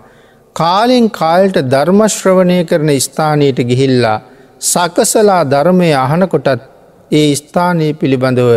කාලෙන් 0.57 1.07
කාල්ට 1.11 1.59
ධර්මශ්‍රවණය 1.66 2.59
කරන 2.64 2.91
ස්ථානයට 2.99 3.61
ගිහිල්ලා 3.62 4.16
සකසලා 4.62 5.43
ධර්මය 5.45 5.91
අහනකොටත් 5.97 6.62
ඒ 7.11 7.29
ස්ථානයේ 7.35 7.93
පිළිබඳව 7.93 8.51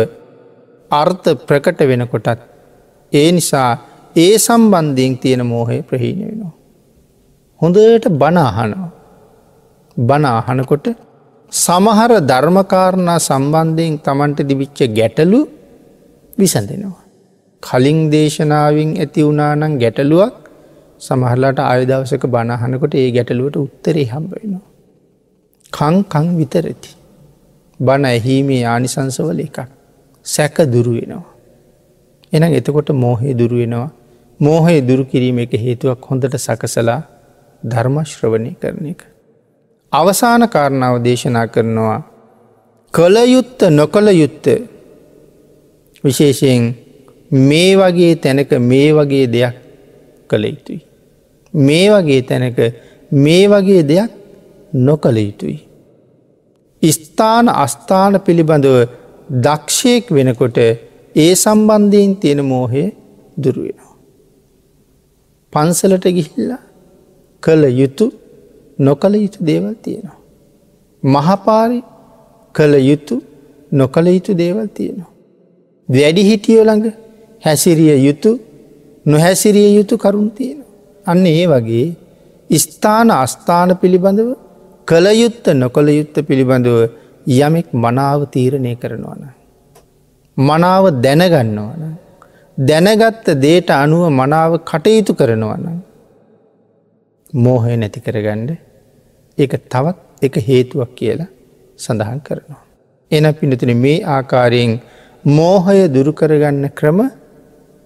අර්ථ 0.90 1.28
ප්‍රකට 1.46 1.80
වෙනකොටත් 1.82 2.40
ඒ 3.12 3.28
නිසා 3.32 3.70
ඒ 4.16 4.34
සම්බන්ධයෙන් 4.38 5.14
තියෙන 5.18 5.44
මෝහය 5.46 5.78
ප්‍රහීණ 5.82 6.20
වෙනවා. 6.20 6.52
හොඳට 7.60 8.08
බනාහනවා. 8.14 8.90
බනාහනකොට 9.96 10.86
සමහර 11.52 12.12
ධර්මකාරණා 12.22 13.18
සම්බන්ධයෙන් 13.20 13.94
තමන්ට 13.98 14.48
දිවිච්ච 14.48 14.80
ගැටලු 14.90 15.40
විසඳෙනවා. 16.38 17.01
කලින් 17.62 18.00
දේශනාවෙන් 18.10 18.90
ඇති 18.96 19.20
වුණානං 19.22 19.78
ගැටලුවක් 19.78 20.34
සමහරලාට 21.00 21.60
ආයදවසක 21.62 22.24
බණහනකොට 22.28 22.94
ඒ 22.94 23.08
ගැටලුවට 23.10 23.56
උත්තරේ 23.58 24.06
හම්බවෙනවා. 24.06 24.66
කංකං 25.72 26.28
විතරති. 26.36 26.90
බණ 27.80 28.04
ඇහීමේ 28.04 28.62
ආනිසංසවල 28.66 29.40
එකක්. 29.40 29.58
සැක 30.26 30.56
දුරුවෙනවා. 30.66 31.26
එන 32.32 32.44
එතකොට 32.50 32.88
මෝහය 32.96 33.34
දුරුවෙනවා 33.34 33.90
මෝහය 34.40 34.76
දුරු 34.80 35.04
කිරීම 35.04 35.38
එක 35.38 35.52
හේතුවක් 35.56 36.00
හොඳට 36.02 36.34
සකසලා 36.36 37.00
ධර්මශ්‍රවණය 37.62 38.52
කරන 38.56 38.86
එක. 38.86 39.00
අවසාන 39.92 40.42
කාරණාව 40.48 40.96
දේශනා 41.00 41.46
කරනවා 41.46 41.98
කළයුත්ත 42.94 43.60
නොකළ 43.70 44.08
යුත්ත 44.12 44.46
විශේෂයෙන් 46.04 46.64
මේ 47.32 47.76
වගේ 47.76 48.14
තැනක 48.16 48.50
මේ 48.62 48.88
වගේ 48.92 49.26
දෙයක් 49.26 49.54
කළ 50.28 50.44
යුතුයි. 50.44 50.80
මේ 51.54 51.86
වගේ 51.90 52.22
තැනක 52.22 52.58
මේ 53.12 53.44
වගේ 53.48 53.82
දෙයක් 53.82 54.10
නොකළ 54.72 55.18
යුතුයි. 55.18 55.58
ස්ථාන 56.82 57.48
අස්ථාන 57.48 58.20
පිළිබඳව 58.20 58.76
දක්ෂයෙක් 59.44 60.10
වෙනකොට 60.10 60.58
ඒ 61.16 61.34
සම්බන්ධයෙන් 61.34 62.16
තියෙන 62.16 62.44
මෝහය 62.44 62.84
දුරුවෙනවා. 63.36 63.92
පන්සලට 65.52 66.06
ගිහිල්ලා 66.08 66.62
කළ 67.42 67.64
යුතු 67.80 68.06
නොකළ 68.78 69.14
යුතු 69.14 69.38
දේවල් 69.46 69.74
තියෙනවා. 69.82 70.18
මහපාරි 71.02 71.78
කළ 72.54 72.74
යුතු 72.80 73.22
නොකළ 73.72 74.06
යුතු 74.06 74.32
දේවල් 74.34 74.66
තියෙනවා. 74.68 75.10
වැඩි 75.88 76.22
හිටියෝ 76.24 76.64
ළඟ 76.64 77.01
හැසිරිය 77.42 77.98
යුතු 78.06 78.30
නොහැසිරිය 79.06 79.70
යුතු 79.78 79.94
කරුණ 79.98 80.30
තියෙනවා. 80.30 80.70
අන්න 81.06 81.26
ඒ 81.26 81.44
වගේ 81.46 81.86
ස්ථාන 82.50 83.10
අස්ථාන 83.12 83.70
පිළිබඳව 83.76 84.30
කළයුත්ත 84.88 85.46
නොකළ 85.54 85.88
යුත්ත 85.90 86.16
පිළිබඳව 86.28 86.76
යමෙක් 87.38 87.68
මනාව 87.74 88.20
තීරණය 88.26 88.74
කරනවන. 88.76 89.22
මනාව 90.36 90.84
දැනගන්නවන. 91.04 91.82
දැනගත්ත 92.58 93.26
දේට 93.36 93.70
අනුව 93.72 94.04
මනාව 94.12 94.52
කටයුතු 94.64 95.12
කරනවන. 95.14 95.64
මෝහය 97.34 97.76
නැති 97.76 98.00
කරගණ්ඩ 98.00 98.50
එක 99.38 99.52
තවත් 99.64 99.98
එක 100.22 100.34
හේතුවක් 100.48 100.90
කියලා 100.94 101.30
සඳහන් 101.78 102.20
කරනවා. 102.20 102.62
එන 103.10 103.26
පිනතින 103.34 103.72
මේ 103.76 104.04
ආකාරයෙන් 104.06 104.72
මෝහය 105.24 105.78
දුරුකරගන්න 105.88 106.66
ක්‍රම 106.70 107.00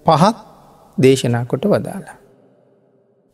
පහක් 0.07 0.35
දේශනා 0.99 1.45
කොට 1.45 1.65
වදාලා. 1.67 2.17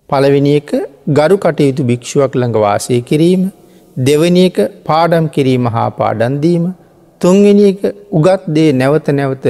පළවෙනි 0.08 0.52
එක 0.56 0.70
ගරු 1.10 1.36
කටයුතු 1.38 1.82
භික්ෂුවක් 1.84 2.32
ළඟ 2.34 2.58
වාසය 2.58 3.00
කිරීම 3.02 3.42
දෙවනි 3.96 4.44
එක 4.46 4.58
පාඩම් 4.84 5.26
කිරීම 5.28 5.66
හා 5.68 5.88
පාඩන්දීම 5.92 6.64
තුන්වෙනි 7.20 7.64
එක 7.64 7.82
උගත් 8.10 8.44
දේ 8.48 8.72
නැවත 8.72 9.08
නැවත 9.10 9.46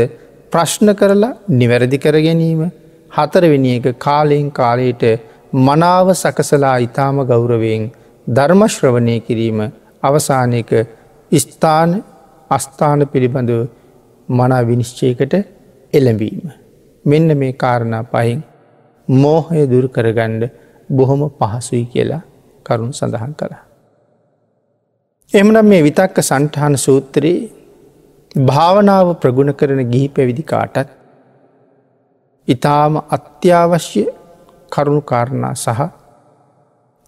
ප්‍රශ්න 0.53 0.95
කරලා 0.95 1.33
නිවැරදි 1.53 1.99
කර 1.99 2.17
ගැනීම 2.21 2.63
හතරවෙනි 3.13 3.75
එක 3.77 3.87
කාලයෙන් 3.99 4.49
කාලයට 4.53 5.05
මනාව 5.61 6.09
සකසලා 6.15 6.77
ඉතාම 6.79 7.17
ගෞරවයෙන් 7.25 7.85
ධර්මශ්‍රවණය 8.27 9.17
කිරීම 9.21 9.61
අවසානයක 10.03 10.73
ස්ථාන 11.33 11.91
අස්ථාන 12.51 13.01
පිළිබඳව 13.07 13.63
මනා 14.29 14.63
විනිශ්චයකට 14.63 15.35
එළඹීම. 15.93 16.62
මෙන්න 17.05 17.39
මේ 17.39 17.53
කාරණා 17.55 18.03
පහින් 18.05 18.41
මෝහය 19.09 19.63
දුරු 19.67 19.89
කරගණ්ඩ 19.89 20.45
බොහොම 20.91 21.23
පහසුයි 21.33 21.85
කියලා 21.87 22.23
කරුණු 22.67 22.93
සඳහන් 22.93 23.35
කළා. 23.35 23.63
එමනම් 25.33 25.67
මේ 25.67 25.83
විතක්ක 25.83 26.19
සන්ටහන 26.23 26.75
සූත්‍රයේ 26.79 27.51
භාවනාව 28.49 29.09
ප්‍රගුණ 29.17 29.53
කරන 29.55 29.83
ගිහි 29.91 30.09
පැවිදි 30.09 30.45
කාටත් 30.45 30.89
ඉතාම 32.49 32.95
අත්‍යවශ්‍ය 33.09 34.05
කරුණු 34.73 35.03
කාරණා 35.03 35.55
සහ 35.57 35.81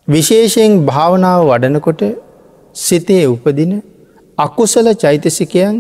විශේෂයෙන් 0.09 0.73
භාවනාව 0.87 1.41
වඩනකොට 1.49 2.03
සිතේ 2.77 3.25
උපදින 3.27 3.73
අකුසල 4.39 4.89
චෛතසිකයන් 4.95 5.75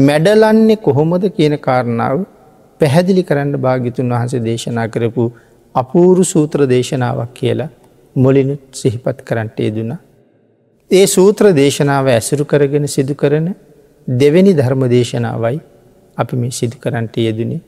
මැඩලන්නේ 0.00 0.76
කොහොමද 0.78 1.24
කියන 1.30 1.54
කාරණාව 1.58 2.18
පැහැදිලි 2.80 3.22
කරන්න 3.22 3.54
භාගිතුන් 3.56 4.10
වහන්සේ 4.10 4.40
දේශනා 4.40 4.88
කරපු 4.88 5.24
අපූරු 5.74 6.24
සූත්‍ර 6.24 6.60
දේශනාවක් 6.66 7.32
කියලා 7.34 7.70
මුලිනුත් 8.16 8.62
සිහිපත් 8.72 9.18
කරන්නට 9.22 9.58
යෙදුන. 9.58 9.90
ඒ 10.90 11.06
සූත්‍ර 11.06 11.44
දේශනාව 11.54 12.06
ඇසුරු 12.08 12.44
කරගෙන 12.44 12.86
සිදු 12.86 13.14
කරන 13.14 13.48
දෙවැනි 14.08 14.52
ධර්ම 14.54 14.82
දේශනාවයි 14.88 15.60
අපි 16.16 16.36
මේ 16.36 16.50
සිදු 16.50 16.76
කරන්නට 16.78 17.16
යෙදනේ. 17.16 17.60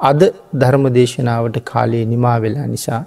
අද 0.00 0.20
ධර්ම 0.54 0.84
දේශනාවට 0.94 1.56
කාලයේ 1.64 2.04
නිමා 2.04 2.38
වෙලා 2.40 2.66
නිසා 2.66 3.02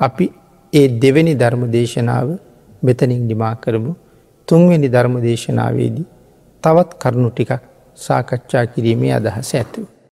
අපි 0.00 0.32
ඒ 0.72 0.88
දෙවැනි 1.00 1.34
ධර්ම 1.34 1.62
දේශනාව 1.70 2.28
මෙතනින් 2.82 3.22
නිමා 3.28 3.54
කරමු 3.56 3.92
තුන්වෙනි 4.48 4.88
ධර්ම 4.88 5.16
දේශනාවේදී 5.20 6.06
තවත් 6.62 6.90
කරුණු 6.98 7.30
ටිකක් 7.30 7.52
සාකච්ඡා 7.96 8.66
කිරීමේ 8.66 9.12
අදහස 9.12 9.54
ඇතුව. 9.54 9.93